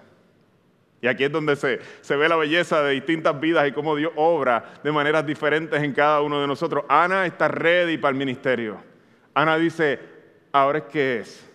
Y 1.01 1.07
aquí 1.07 1.23
es 1.23 1.31
donde 1.31 1.55
se, 1.55 1.79
se, 2.01 2.15
ve 2.15 2.27
la 2.27 2.35
belleza 2.35 2.81
de 2.81 2.93
distintas 2.93 3.39
vidas 3.39 3.67
y 3.67 3.71
cómo 3.71 3.95
Dios 3.95 4.11
obra 4.15 4.73
de 4.83 4.91
maneras 4.91 5.25
diferentes 5.25 5.81
en 5.81 5.93
cada 5.93 6.21
uno 6.21 6.41
de 6.41 6.47
nosotros. 6.47 6.85
Ana 6.89 7.25
está 7.25 7.47
ready 7.47 7.97
para 7.97 8.11
el 8.11 8.17
ministerio. 8.17 8.79
Ana 9.37 9.55
dice, 9.55 9.99
ahora 10.51 10.79
es 10.79 10.85
que 10.85 11.19
es. 11.19 11.47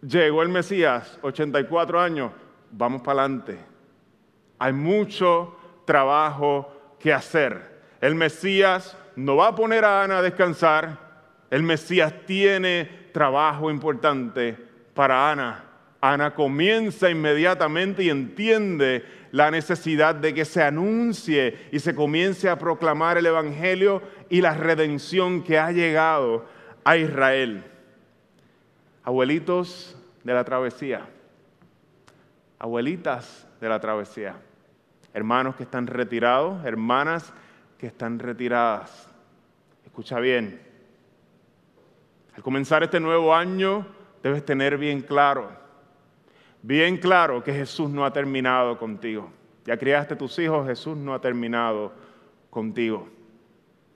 Llegó 0.00 0.42
el 0.42 0.48
Mesías, 0.48 1.18
84 1.20 2.00
años, 2.00 2.32
vamos 2.70 3.02
para 3.02 3.20
adelante. 3.20 3.58
Hay 4.58 4.72
mucho 4.72 5.54
trabajo 5.84 6.96
que 6.98 7.12
hacer. 7.12 7.60
El 8.00 8.14
Mesías 8.14 8.96
no 9.16 9.36
va 9.36 9.48
a 9.48 9.54
poner 9.54 9.84
a 9.84 10.02
Ana 10.02 10.16
a 10.16 10.22
descansar. 10.22 10.98
El 11.50 11.62
Mesías 11.62 12.14
tiene 12.24 13.10
trabajo 13.12 13.70
importante 13.70 14.56
para 14.94 15.30
Ana. 15.30 15.62
Ana 16.00 16.34
comienza 16.34 17.10
inmediatamente 17.10 18.02
y 18.02 18.08
entiende 18.08 19.04
la 19.30 19.50
necesidad 19.50 20.14
de 20.14 20.32
que 20.32 20.46
se 20.46 20.62
anuncie 20.62 21.68
y 21.70 21.80
se 21.80 21.94
comience 21.94 22.48
a 22.48 22.58
proclamar 22.58 23.18
el 23.18 23.26
Evangelio 23.26 24.00
y 24.28 24.40
la 24.40 24.54
redención 24.54 25.42
que 25.42 25.58
ha 25.58 25.72
llegado 25.72 26.44
a 26.84 26.96
Israel. 26.96 27.64
Abuelitos 29.02 29.96
de 30.24 30.34
la 30.34 30.44
travesía, 30.44 31.06
abuelitas 32.58 33.46
de 33.60 33.68
la 33.68 33.80
travesía, 33.80 34.36
hermanos 35.14 35.56
que 35.56 35.62
están 35.62 35.86
retirados, 35.86 36.64
hermanas 36.64 37.32
que 37.78 37.86
están 37.86 38.18
retiradas. 38.18 39.08
Escucha 39.84 40.18
bien, 40.18 40.60
al 42.34 42.42
comenzar 42.42 42.82
este 42.82 43.00
nuevo 43.00 43.34
año 43.34 43.86
debes 44.22 44.44
tener 44.44 44.76
bien 44.76 45.00
claro, 45.00 45.50
bien 46.62 46.96
claro 46.96 47.42
que 47.44 47.52
Jesús 47.52 47.88
no 47.88 48.04
ha 48.04 48.12
terminado 48.12 48.76
contigo. 48.78 49.30
Ya 49.64 49.76
criaste 49.76 50.16
tus 50.16 50.38
hijos, 50.38 50.66
Jesús 50.66 50.96
no 50.96 51.14
ha 51.14 51.20
terminado 51.20 51.92
contigo. 52.50 53.08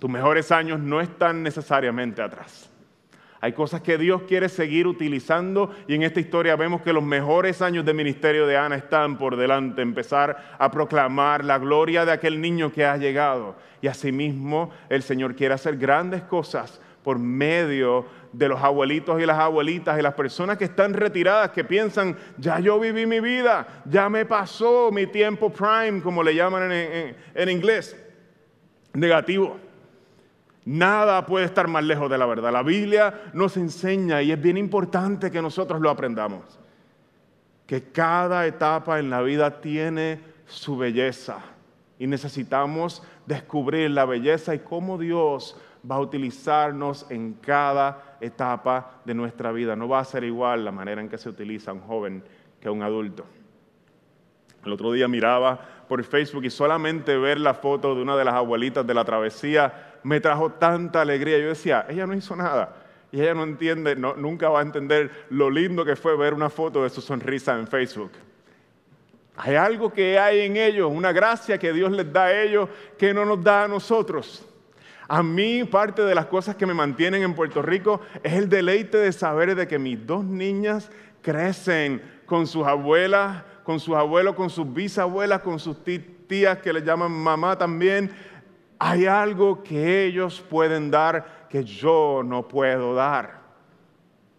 Tus 0.01 0.11
mejores 0.11 0.51
años 0.51 0.81
no 0.81 1.01
están 1.01 1.43
necesariamente 1.43 2.23
atrás. 2.23 2.71
Hay 3.43 3.53
cosas 3.53 3.81
que 3.81 3.97
Dios 3.97 4.23
quiere 4.23 4.49
seguir 4.49 4.87
utilizando 4.87 5.75
y 5.87 5.95
en 5.95 6.03
esta 6.03 6.21
historia 6.21 6.57
vemos 6.57 6.83
que 6.83 6.93
los 6.93 7.03
mejores 7.03 7.63
años 7.63 7.85
de 7.87 7.95
ministerio 7.95 8.47
de 8.47 8.57
Ana 8.57 8.77
están 8.77 9.17
por 9.17 9.37
delante, 9.37 9.81
empezar 9.81 10.57
a 10.59 10.71
proclamar 10.71 11.45
la 11.45 11.59
gloria 11.59 12.05
de 12.05 12.13
aquel 12.13 12.41
niño 12.41 12.73
que 12.73 12.85
ha 12.85 12.97
llegado. 12.97 13.57
Y 13.81 13.87
asimismo 13.87 14.71
el 14.91 15.03
Señor 15.03 15.37
quiere 15.37 15.55
hacer 15.55 15.77
grandes 15.77 16.23
cosas 16.23 16.81
por 17.03 17.19
medio 17.19 18.05
de 18.33 18.49
los 18.49 18.63
abuelitos 18.63 19.21
y 19.21 19.27
las 19.27 19.39
abuelitas 19.39 19.99
y 19.99 20.03
las 20.03 20.15
personas 20.15 20.59
que 20.59 20.65
están 20.65 20.93
retiradas, 20.93 21.51
que 21.51 21.65
piensan, 21.65 22.17
ya 22.37 22.61
yo 22.61 22.79
viví 22.79 23.07
mi 23.07 23.21
vida, 23.21 23.83
ya 23.87 24.09
me 24.09 24.27
pasó 24.27 24.91
mi 24.93 25.07
tiempo 25.07 25.51
prime, 25.51 26.03
como 26.03 26.23
le 26.23 26.35
llaman 26.35 26.71
en, 26.71 27.49
inglés, 27.49 27.97
negativo. 28.93 29.70
Nada 30.65 31.25
puede 31.25 31.47
estar 31.47 31.69
más 31.69 31.85
lejos 31.85 32.11
de 32.11 32.19
la 32.19 32.27
verdad. 32.27 32.53
La 32.53 32.63
Biblia 32.63 33.31
nos 33.33 33.57
enseña 33.57 34.23
y 34.23 34.33
es 34.33 34.41
bien 34.41 34.57
importante 34.57 35.31
que 35.31 35.41
nosotros 35.41 35.81
lo 35.81 35.91
aprendamos, 35.91 36.59
que 37.67 37.85
cada 37.91 38.47
etapa 38.47 38.99
en 38.99 39.09
la 39.09 39.23
vida 39.23 39.61
tiene 39.61 40.21
su 40.47 40.77
belleza 40.77 41.39
y 41.99 42.07
necesitamos 42.07 43.03
descubrir 43.27 43.91
la 43.91 44.05
belleza 44.05 44.55
y 44.55 44.59
cómo 44.61 44.99
Dios 44.99 45.57
va 45.89 45.97
a 45.97 46.01
utilizarnos 46.01 47.07
en 47.11 47.35
cada 47.35 48.17
etapa 48.21 49.01
de 49.05 49.15
nuestra 49.15 49.53
vida. 49.53 49.77
No 49.77 49.89
va 49.89 50.01
a 50.01 50.05
ser 50.05 50.25
igual 50.25 50.65
la 50.65 50.73
manera 50.73 51.01
en 51.01 51.09
que 51.09 51.19
se 51.19 51.29
utiliza 51.29 51.73
un 51.73 51.81
joven 51.81 52.23
que 52.61 52.69
un 52.69 52.83
adulto. 52.83 53.25
El 54.65 54.73
otro 54.73 54.93
día 54.93 55.09
miraba 55.09 55.59
por 55.89 56.03
Facebook 56.05 56.45
y 56.45 56.51
solamente 56.51 57.17
ver 57.17 57.41
la 57.41 57.55
foto 57.55 57.95
de 57.95 58.03
una 58.03 58.17
de 58.17 58.25
las 58.25 58.35
abuelitas 58.35 58.87
de 58.87 58.95
la 58.95 59.05
travesía 59.05 59.90
me 60.03 60.21
trajo 60.21 60.51
tanta 60.53 61.03
alegría. 61.03 61.39
Yo 61.39 61.49
decía, 61.49 61.87
ella 61.89 62.07
no 62.07 62.15
hizo 62.15 62.37
nada. 62.37 62.77
Y 63.13 63.21
ella 63.21 63.35
no 63.35 63.43
entiende, 63.43 63.97
nunca 63.97 64.49
va 64.49 64.61
a 64.61 64.63
entender 64.63 65.27
lo 65.31 65.51
lindo 65.51 65.85
que 65.85 65.97
fue 65.97 66.17
ver 66.17 66.33
una 66.33 66.49
foto 66.49 66.85
de 66.85 66.91
su 66.91 67.01
sonrisa 67.01 67.59
en 67.59 67.67
Facebook. 67.67 68.13
Hay 69.37 69.57
algo 69.57 69.93
que 69.93 70.19
hay 70.19 70.41
en 70.41 70.57
ellos, 70.57 70.91
una 70.93 71.13
gracia 71.13 71.59
que 71.59 71.73
Dios 71.73 71.91
les 71.91 72.13
da 72.13 72.25
a 72.25 72.43
ellos 72.43 72.69
que 72.99 73.15
no 73.15 73.25
nos 73.25 73.43
da 73.43 73.65
a 73.65 73.69
nosotros. 73.69 74.47
A 75.09 75.25
mí 75.25 75.65
parte 75.65 76.03
de 76.03 76.15
las 76.15 76.27
cosas 76.27 76.55
que 76.55 76.67
me 76.67 76.75
mantienen 76.75 77.23
en 77.23 77.35
Puerto 77.35 77.63
Rico 77.63 78.01
es 78.23 78.35
el 78.35 78.49
deleite 78.49 78.99
de 78.99 79.11
saber 79.13 79.57
de 79.57 79.67
que 79.67 79.79
mis 79.79 80.07
dos 80.07 80.23
niñas 80.25 80.91
crecen 81.21 82.01
con 82.27 82.47
sus 82.47 82.65
abuelas, 82.65 83.43
con 83.65 83.81
sus 83.81 83.97
abuelos, 83.97 84.37
con 84.37 84.51
sus 84.51 84.73
bisabuelas, 84.73 85.41
con 85.41 85.59
sus 85.59 85.79
tías 86.29 86.59
que 86.59 86.73
le 86.73 86.83
llaman 86.83 87.11
mamá 87.11 87.59
también. 87.59 88.11
Hay 88.83 89.05
algo 89.05 89.63
que 89.63 90.07
ellos 90.07 90.41
pueden 90.41 90.91
dar 90.91 91.47
que 91.51 91.63
yo 91.65 92.23
no 92.25 92.49
puedo 92.49 92.95
dar. 92.95 93.41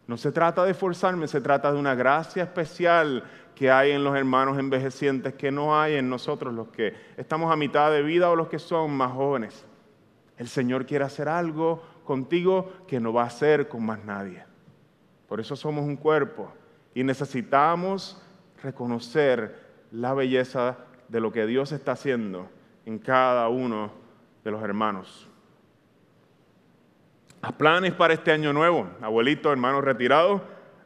No 0.08 0.17
se 0.17 0.32
trata 0.32 0.65
de 0.65 0.73
forzarme, 0.73 1.27
se 1.27 1.41
trata 1.41 1.71
de 1.71 1.77
una 1.77 1.93
gracia 1.93 2.41
especial 2.41 3.23
que 3.54 3.69
hay 3.69 3.91
en 3.91 4.04
los 4.04 4.15
hermanos 4.17 4.58
envejecientes 4.58 5.36
que 5.36 5.51
no 5.51 5.80
hay 5.80 5.93
en 5.93 6.10
nosotros 6.10 6.56
los 6.56 6.69
que 6.69 6.95
estamos 7.17 7.54
a 7.54 7.56
mitad 7.56 7.91
de 7.91 8.01
vida 8.01 8.32
o 8.32 8.36
los 8.36 8.49
que 8.49 8.58
son 8.58 8.89
más 8.91 9.12
jóvenes. 9.12 9.63
El 10.38 10.47
Señor 10.47 10.88
quiere 10.88 11.06
hacer 11.06 11.30
algo 11.30 11.84
contigo 12.04 12.73
que 12.88 12.99
no 12.99 13.13
va 13.13 13.21
a 13.21 13.27
hacer 13.27 13.67
con 13.67 13.86
más 13.86 14.04
nadie. 14.04 14.43
Por 15.27 15.39
eso 15.39 15.56
somos 15.56 15.86
un 15.86 15.97
cuerpo 15.97 16.51
y 16.95 17.04
necesitamos 17.04 18.19
reconocer 18.63 19.56
la 19.91 20.15
belleza 20.15 20.80
de 21.10 21.19
lo 21.19 21.32
que 21.32 21.45
Dios 21.45 21.71
está 21.71 21.91
haciendo 21.91 22.49
en 22.88 22.97
cada 22.97 23.47
uno 23.47 24.01
de 24.43 24.51
los 24.51 24.62
hermanos. 24.63 25.27
Haz 27.41 27.54
planes 27.54 27.93
para 27.93 28.13
este 28.13 28.32
año 28.32 28.54
nuevo, 28.54 28.88
abuelito, 29.01 29.51
hermano 29.51 29.82
retirado. 29.82 30.43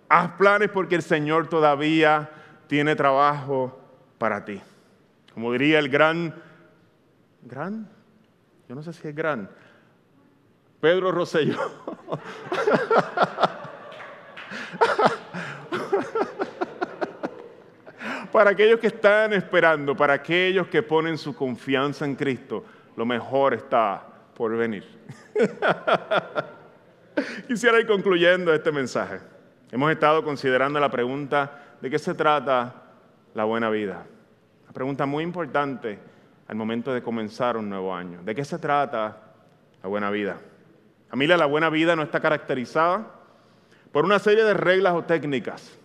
Haz 0.08 0.32
planes 0.32 0.70
porque 0.70 0.96
el 0.96 1.02
Señor 1.02 1.48
todavía 1.48 2.30
tiene 2.68 2.96
trabajo 2.96 3.78
para 4.18 4.46
ti. 4.46 4.62
Como 5.34 5.52
diría 5.52 5.80
el 5.80 5.90
gran, 5.90 6.34
gran, 7.42 7.90
yo 8.70 8.76
no 8.76 8.82
sé 8.84 8.94
si 8.94 9.08
es 9.08 9.16
gran. 9.16 9.50
Pedro 10.80 11.12
Rosselló. 11.12 11.58
para 18.32 18.52
aquellos 18.52 18.80
que 18.80 18.88
están 18.88 19.32
esperando, 19.34 19.96
para 19.96 20.14
aquellos 20.14 20.68
que 20.68 20.84
ponen 20.84 21.18
su 21.18 21.34
confianza 21.34 22.04
en 22.06 22.16
Cristo, 22.16 22.66
lo 22.96 23.06
mejor 23.06 23.54
está 23.54 24.04
por 24.36 24.56
venir. 24.56 24.86
Quisiera 27.48 27.80
ir 27.80 27.88
concluyendo 27.88 28.54
este 28.54 28.72
mensaje. 28.72 29.20
Hemos 29.72 29.92
estado 29.92 30.24
considerando 30.24 30.80
la 30.80 30.90
pregunta 30.90 31.78
de 31.82 31.90
qué 31.90 32.00
se 32.00 32.14
trata 32.14 32.74
la 33.34 33.44
buena 33.44 33.70
vida. 33.70 34.06
Una 34.64 34.74
pregunta 34.74 35.06
muy 35.06 35.24
importante 35.24 36.00
al 36.48 36.56
momento 36.56 36.94
de 36.94 37.02
comenzar 37.02 37.58
un 37.58 37.70
nuevo 37.70 37.94
año. 37.94 38.22
¿De 38.24 38.36
qué 38.36 38.46
se 38.46 38.60
trata 38.60 39.18
la 39.82 39.90
buena 39.90 40.10
vida? 40.10 40.38
Familia, 41.10 41.38
la 41.38 41.46
buena 41.46 41.70
vida 41.70 41.96
no 41.96 42.04
está 42.04 42.20
caracterizada 42.20 43.08
por 43.92 44.06
una 44.06 44.20
serie 44.20 44.44
de 44.44 44.54
reglas 44.54 44.94
o 44.94 45.04
técnicas 45.04 45.78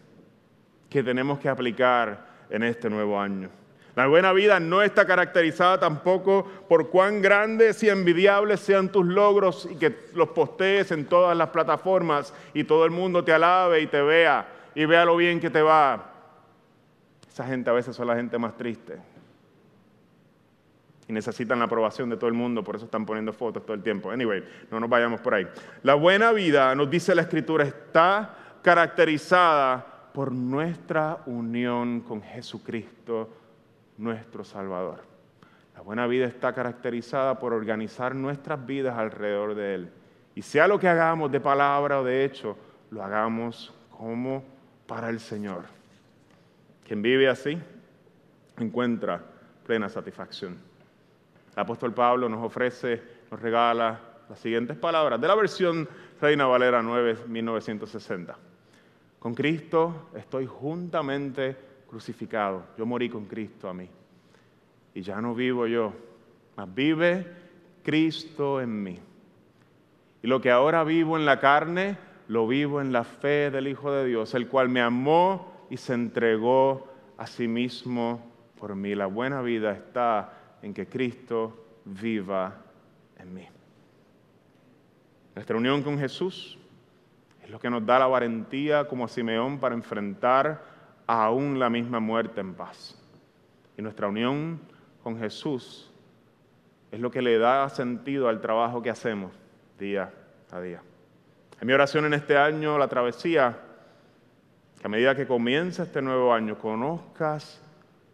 que 0.88 1.02
tenemos 1.02 1.38
que 1.38 1.48
aplicar 1.48 2.26
en 2.50 2.64
este 2.64 2.90
nuevo 2.90 3.18
año. 3.18 3.48
La 3.96 4.06
buena 4.06 4.32
vida 4.32 4.60
no 4.60 4.82
está 4.82 5.06
caracterizada 5.06 5.80
tampoco 5.80 6.46
por 6.68 6.90
cuán 6.90 7.20
grandes 7.22 7.82
y 7.82 7.88
envidiables 7.88 8.60
sean 8.60 8.90
tus 8.90 9.04
logros 9.04 9.68
y 9.70 9.76
que 9.76 9.94
los 10.14 10.28
postees 10.28 10.92
en 10.92 11.06
todas 11.06 11.36
las 11.36 11.48
plataformas 11.48 12.32
y 12.54 12.64
todo 12.64 12.84
el 12.84 12.90
mundo 12.90 13.24
te 13.24 13.32
alabe 13.32 13.80
y 13.80 13.86
te 13.86 14.00
vea 14.00 14.46
y 14.74 14.84
vea 14.84 15.04
lo 15.04 15.16
bien 15.16 15.40
que 15.40 15.50
te 15.50 15.62
va. 15.62 16.12
Esa 17.28 17.44
gente 17.44 17.70
a 17.70 17.72
veces 17.72 17.96
son 17.96 18.06
la 18.06 18.16
gente 18.16 18.38
más 18.38 18.56
triste 18.56 18.98
y 21.10 21.12
necesitan 21.12 21.58
la 21.58 21.64
aprobación 21.64 22.08
de 22.08 22.16
todo 22.16 22.28
el 22.28 22.34
mundo, 22.34 22.62
por 22.62 22.76
eso 22.76 22.84
están 22.84 23.04
poniendo 23.04 23.32
fotos 23.32 23.64
todo 23.64 23.74
el 23.74 23.82
tiempo. 23.82 24.12
Anyway, 24.12 24.44
no 24.70 24.78
nos 24.78 24.88
vayamos 24.88 25.20
por 25.20 25.34
ahí. 25.34 25.44
La 25.82 25.94
buena 25.94 26.30
vida, 26.30 26.72
nos 26.76 26.88
dice 26.88 27.16
la 27.16 27.22
Escritura, 27.22 27.64
está 27.64 28.36
caracterizada 28.62 29.84
por 30.14 30.30
nuestra 30.30 31.18
unión 31.26 32.02
con 32.02 32.22
Jesucristo, 32.22 33.28
nuestro 34.00 34.44
Salvador. 34.44 35.02
La 35.74 35.82
buena 35.82 36.06
vida 36.06 36.26
está 36.26 36.52
caracterizada 36.52 37.38
por 37.38 37.52
organizar 37.52 38.14
nuestras 38.14 38.64
vidas 38.66 38.98
alrededor 38.98 39.54
de 39.54 39.74
Él. 39.74 39.90
Y 40.34 40.42
sea 40.42 40.66
lo 40.66 40.78
que 40.78 40.88
hagamos 40.88 41.30
de 41.30 41.40
palabra 41.40 42.00
o 42.00 42.04
de 42.04 42.24
hecho, 42.24 42.56
lo 42.90 43.04
hagamos 43.04 43.72
como 43.90 44.42
para 44.86 45.10
el 45.10 45.20
Señor. 45.20 45.64
Quien 46.86 47.02
vive 47.02 47.28
así 47.28 47.58
encuentra 48.58 49.22
plena 49.64 49.88
satisfacción. 49.88 50.56
El 51.54 51.60
apóstol 51.60 51.92
Pablo 51.92 52.28
nos 52.28 52.44
ofrece, 52.44 53.02
nos 53.30 53.40
regala 53.40 54.00
las 54.28 54.38
siguientes 54.38 54.76
palabras 54.76 55.20
de 55.20 55.28
la 55.28 55.34
versión 55.34 55.88
Reina 56.20 56.46
Valera 56.46 56.82
9, 56.82 57.18
1960. 57.28 58.36
Con 59.18 59.34
Cristo 59.34 60.08
estoy 60.14 60.46
juntamente 60.46 61.69
crucificado. 61.90 62.64
Yo 62.78 62.86
morí 62.86 63.10
con 63.10 63.26
Cristo 63.26 63.68
a 63.68 63.74
mí. 63.74 63.88
Y 64.94 65.02
ya 65.02 65.20
no 65.20 65.34
vivo 65.34 65.66
yo, 65.66 65.92
mas 66.56 66.72
vive 66.72 67.26
Cristo 67.82 68.60
en 68.60 68.82
mí. 68.82 68.98
Y 70.22 70.26
lo 70.28 70.40
que 70.40 70.50
ahora 70.50 70.84
vivo 70.84 71.16
en 71.16 71.26
la 71.26 71.40
carne, 71.40 71.98
lo 72.28 72.46
vivo 72.46 72.80
en 72.80 72.92
la 72.92 73.02
fe 73.04 73.50
del 73.50 73.66
Hijo 73.66 73.90
de 73.90 74.06
Dios, 74.06 74.34
el 74.34 74.46
cual 74.46 74.68
me 74.68 74.80
amó 74.80 75.66
y 75.68 75.76
se 75.76 75.94
entregó 75.94 76.88
a 77.18 77.26
sí 77.26 77.48
mismo 77.48 78.24
por 78.58 78.74
mí. 78.76 78.94
La 78.94 79.06
buena 79.06 79.42
vida 79.42 79.72
está 79.72 80.58
en 80.62 80.72
que 80.72 80.86
Cristo 80.86 81.66
viva 81.84 82.56
en 83.18 83.34
mí. 83.34 83.46
Nuestra 85.34 85.56
unión 85.56 85.82
con 85.82 85.98
Jesús 85.98 86.58
es 87.42 87.50
lo 87.50 87.58
que 87.58 87.70
nos 87.70 87.84
da 87.84 87.98
la 87.98 88.06
valentía 88.06 88.86
como 88.86 89.08
Simeón 89.08 89.58
para 89.58 89.74
enfrentar 89.74 90.69
aún 91.14 91.58
la 91.58 91.70
misma 91.70 92.00
muerte 92.00 92.40
en 92.40 92.54
paz. 92.54 92.96
Y 93.76 93.82
nuestra 93.82 94.08
unión 94.08 94.60
con 95.02 95.18
Jesús 95.18 95.90
es 96.90 97.00
lo 97.00 97.10
que 97.10 97.22
le 97.22 97.38
da 97.38 97.68
sentido 97.68 98.28
al 98.28 98.40
trabajo 98.40 98.82
que 98.82 98.90
hacemos 98.90 99.32
día 99.78 100.12
a 100.50 100.60
día. 100.60 100.82
En 101.60 101.66
mi 101.66 101.72
oración 101.72 102.04
en 102.06 102.14
este 102.14 102.36
año, 102.36 102.78
la 102.78 102.88
travesía, 102.88 103.58
que 104.78 104.86
a 104.86 104.90
medida 104.90 105.14
que 105.14 105.26
comienza 105.26 105.82
este 105.82 106.02
nuevo 106.02 106.32
año, 106.32 106.58
conozcas 106.58 107.60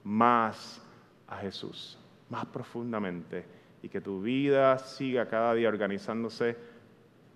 más 0.04 0.82
a 1.28 1.36
Jesús 1.38 1.98
más 2.28 2.46
profundamente 2.46 3.44
y 3.82 3.88
que 3.88 4.00
tu 4.00 4.20
vida 4.20 4.78
siga 4.78 5.26
cada 5.26 5.54
día 5.54 5.68
organizándose 5.68 6.56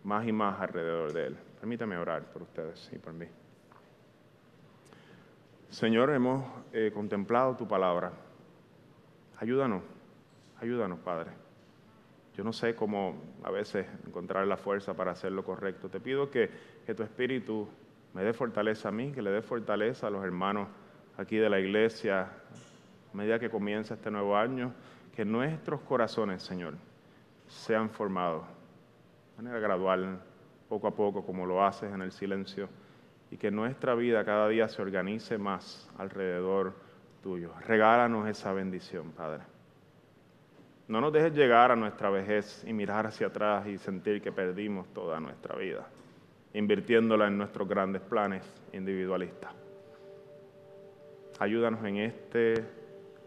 más 0.05 0.27
y 0.27 0.33
más 0.33 0.61
alrededor 0.61 1.13
de 1.13 1.27
Él. 1.27 1.37
Permítame 1.61 1.97
orar 1.97 2.25
por 2.33 2.43
ustedes 2.43 2.91
y 2.93 2.99
por 2.99 3.13
mí. 3.13 3.27
Señor, 5.71 6.11
hemos 6.11 6.45
eh, 6.73 6.91
contemplado 6.93 7.55
tu 7.55 7.69
palabra. 7.69 8.11
Ayúdanos, 9.39 9.83
ayúdanos, 10.61 10.99
Padre. 10.99 11.31
Yo 12.37 12.43
no 12.43 12.53
sé 12.53 12.75
cómo 12.75 13.15
a 13.45 13.53
veces 13.53 13.87
encontrar 14.05 14.49
la 14.49 14.57
fuerza 14.57 14.95
para 14.95 15.13
hacer 15.13 15.31
lo 15.31 15.45
correcto. 15.45 15.89
Te 15.89 16.01
pido 16.01 16.29
que, 16.29 16.51
que 16.85 16.93
tu 16.93 17.05
Espíritu 17.05 17.69
me 18.15 18.25
dé 18.25 18.33
fortaleza 18.33 18.89
a 18.89 18.93
mí, 18.93 19.13
que 19.13 19.23
le 19.23 19.31
dé 19.31 19.43
fortaleza 19.43 20.09
a 20.09 20.11
los 20.11 20.25
hermanos 20.25 20.67
aquí 21.17 21.37
de 21.37 21.49
la 21.49 21.61
iglesia, 21.61 22.23
a 23.13 23.17
medida 23.17 23.39
que 23.39 23.49
comienza 23.49 23.95
este 23.95 24.11
nuevo 24.11 24.37
año, 24.37 24.75
que 25.15 25.25
nuestros 25.25 25.83
corazones, 25.83 26.43
Señor, 26.43 26.75
sean 27.47 27.91
formados 27.91 28.43
de 29.37 29.45
manera 29.45 29.61
gradual, 29.61 30.21
poco 30.69 30.89
a 30.89 30.95
poco, 30.97 31.25
como 31.25 31.47
lo 31.47 31.65
haces 31.65 31.93
en 31.93 32.03
el 32.03 32.11
silencio, 32.11 32.69
y 33.31 33.37
que 33.37 33.51
nuestra 33.51 33.95
vida 33.95 34.25
cada 34.25 34.49
día 34.49 34.69
se 34.69 34.83
organice 34.83 35.39
más 35.39 35.89
alrededor 35.99 36.75
tuyo. 37.23 37.53
Regálanos 37.67 38.29
esa 38.29 38.53
bendición, 38.53 39.13
Padre. 39.13 39.43
No 40.89 41.01
nos 41.01 41.13
dejes 41.13 41.33
llegar 41.33 41.71
a 41.71 41.77
nuestra 41.77 42.11
vejez 42.11 42.65
y 42.67 42.73
mirar 42.73 43.07
hacia 43.07 43.29
atrás 43.29 43.67
y 43.69 43.79
sentir 43.79 44.21
que 44.21 44.33
perdimos 44.33 44.93
toda 44.93 45.21
nuestra 45.21 45.55
vida, 45.55 45.87
invirtiéndola 46.55 47.29
en 47.29 47.39
nuestros 47.39 47.69
grandes 47.69 48.03
planes 48.03 48.43
individualistas. 48.73 49.53
Ayúdanos 51.39 51.85
en 51.85 51.99
este 51.99 52.65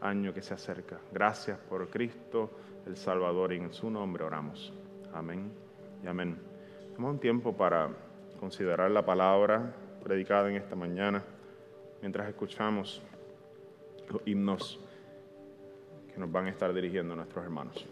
año 0.02 0.34
que 0.34 0.42
se 0.42 0.54
acerca. 0.54 1.00
Gracias 1.13 1.58
por 1.58 1.89
Cristo, 1.89 2.52
el 2.86 2.98
Salvador, 2.98 3.54
y 3.54 3.58
en 3.58 3.74
su 3.74 3.89
nombre 3.89 4.26
oramos. 4.26 4.74
Amén 5.13 5.50
y 6.04 6.08
amén. 6.08 6.38
Tenemos 6.89 7.13
un 7.13 7.20
tiempo 7.20 7.56
para 7.56 7.89
considerar 8.39 8.92
la 8.92 9.06
palabra 9.06 9.74
predicada 10.04 10.50
en 10.50 10.58
esta 10.58 10.76
mañana 10.76 11.24
mientras 12.02 12.28
escuchamos 12.28 13.02
los 14.10 14.22
himnos 14.26 14.80
que 16.13 16.20
nos 16.20 16.32
van 16.32 16.48
a 16.48 16.50
estar 16.50 16.74
dirigiendo 16.74 17.16
nuestros 17.16 17.44
hermanos. 17.44 17.88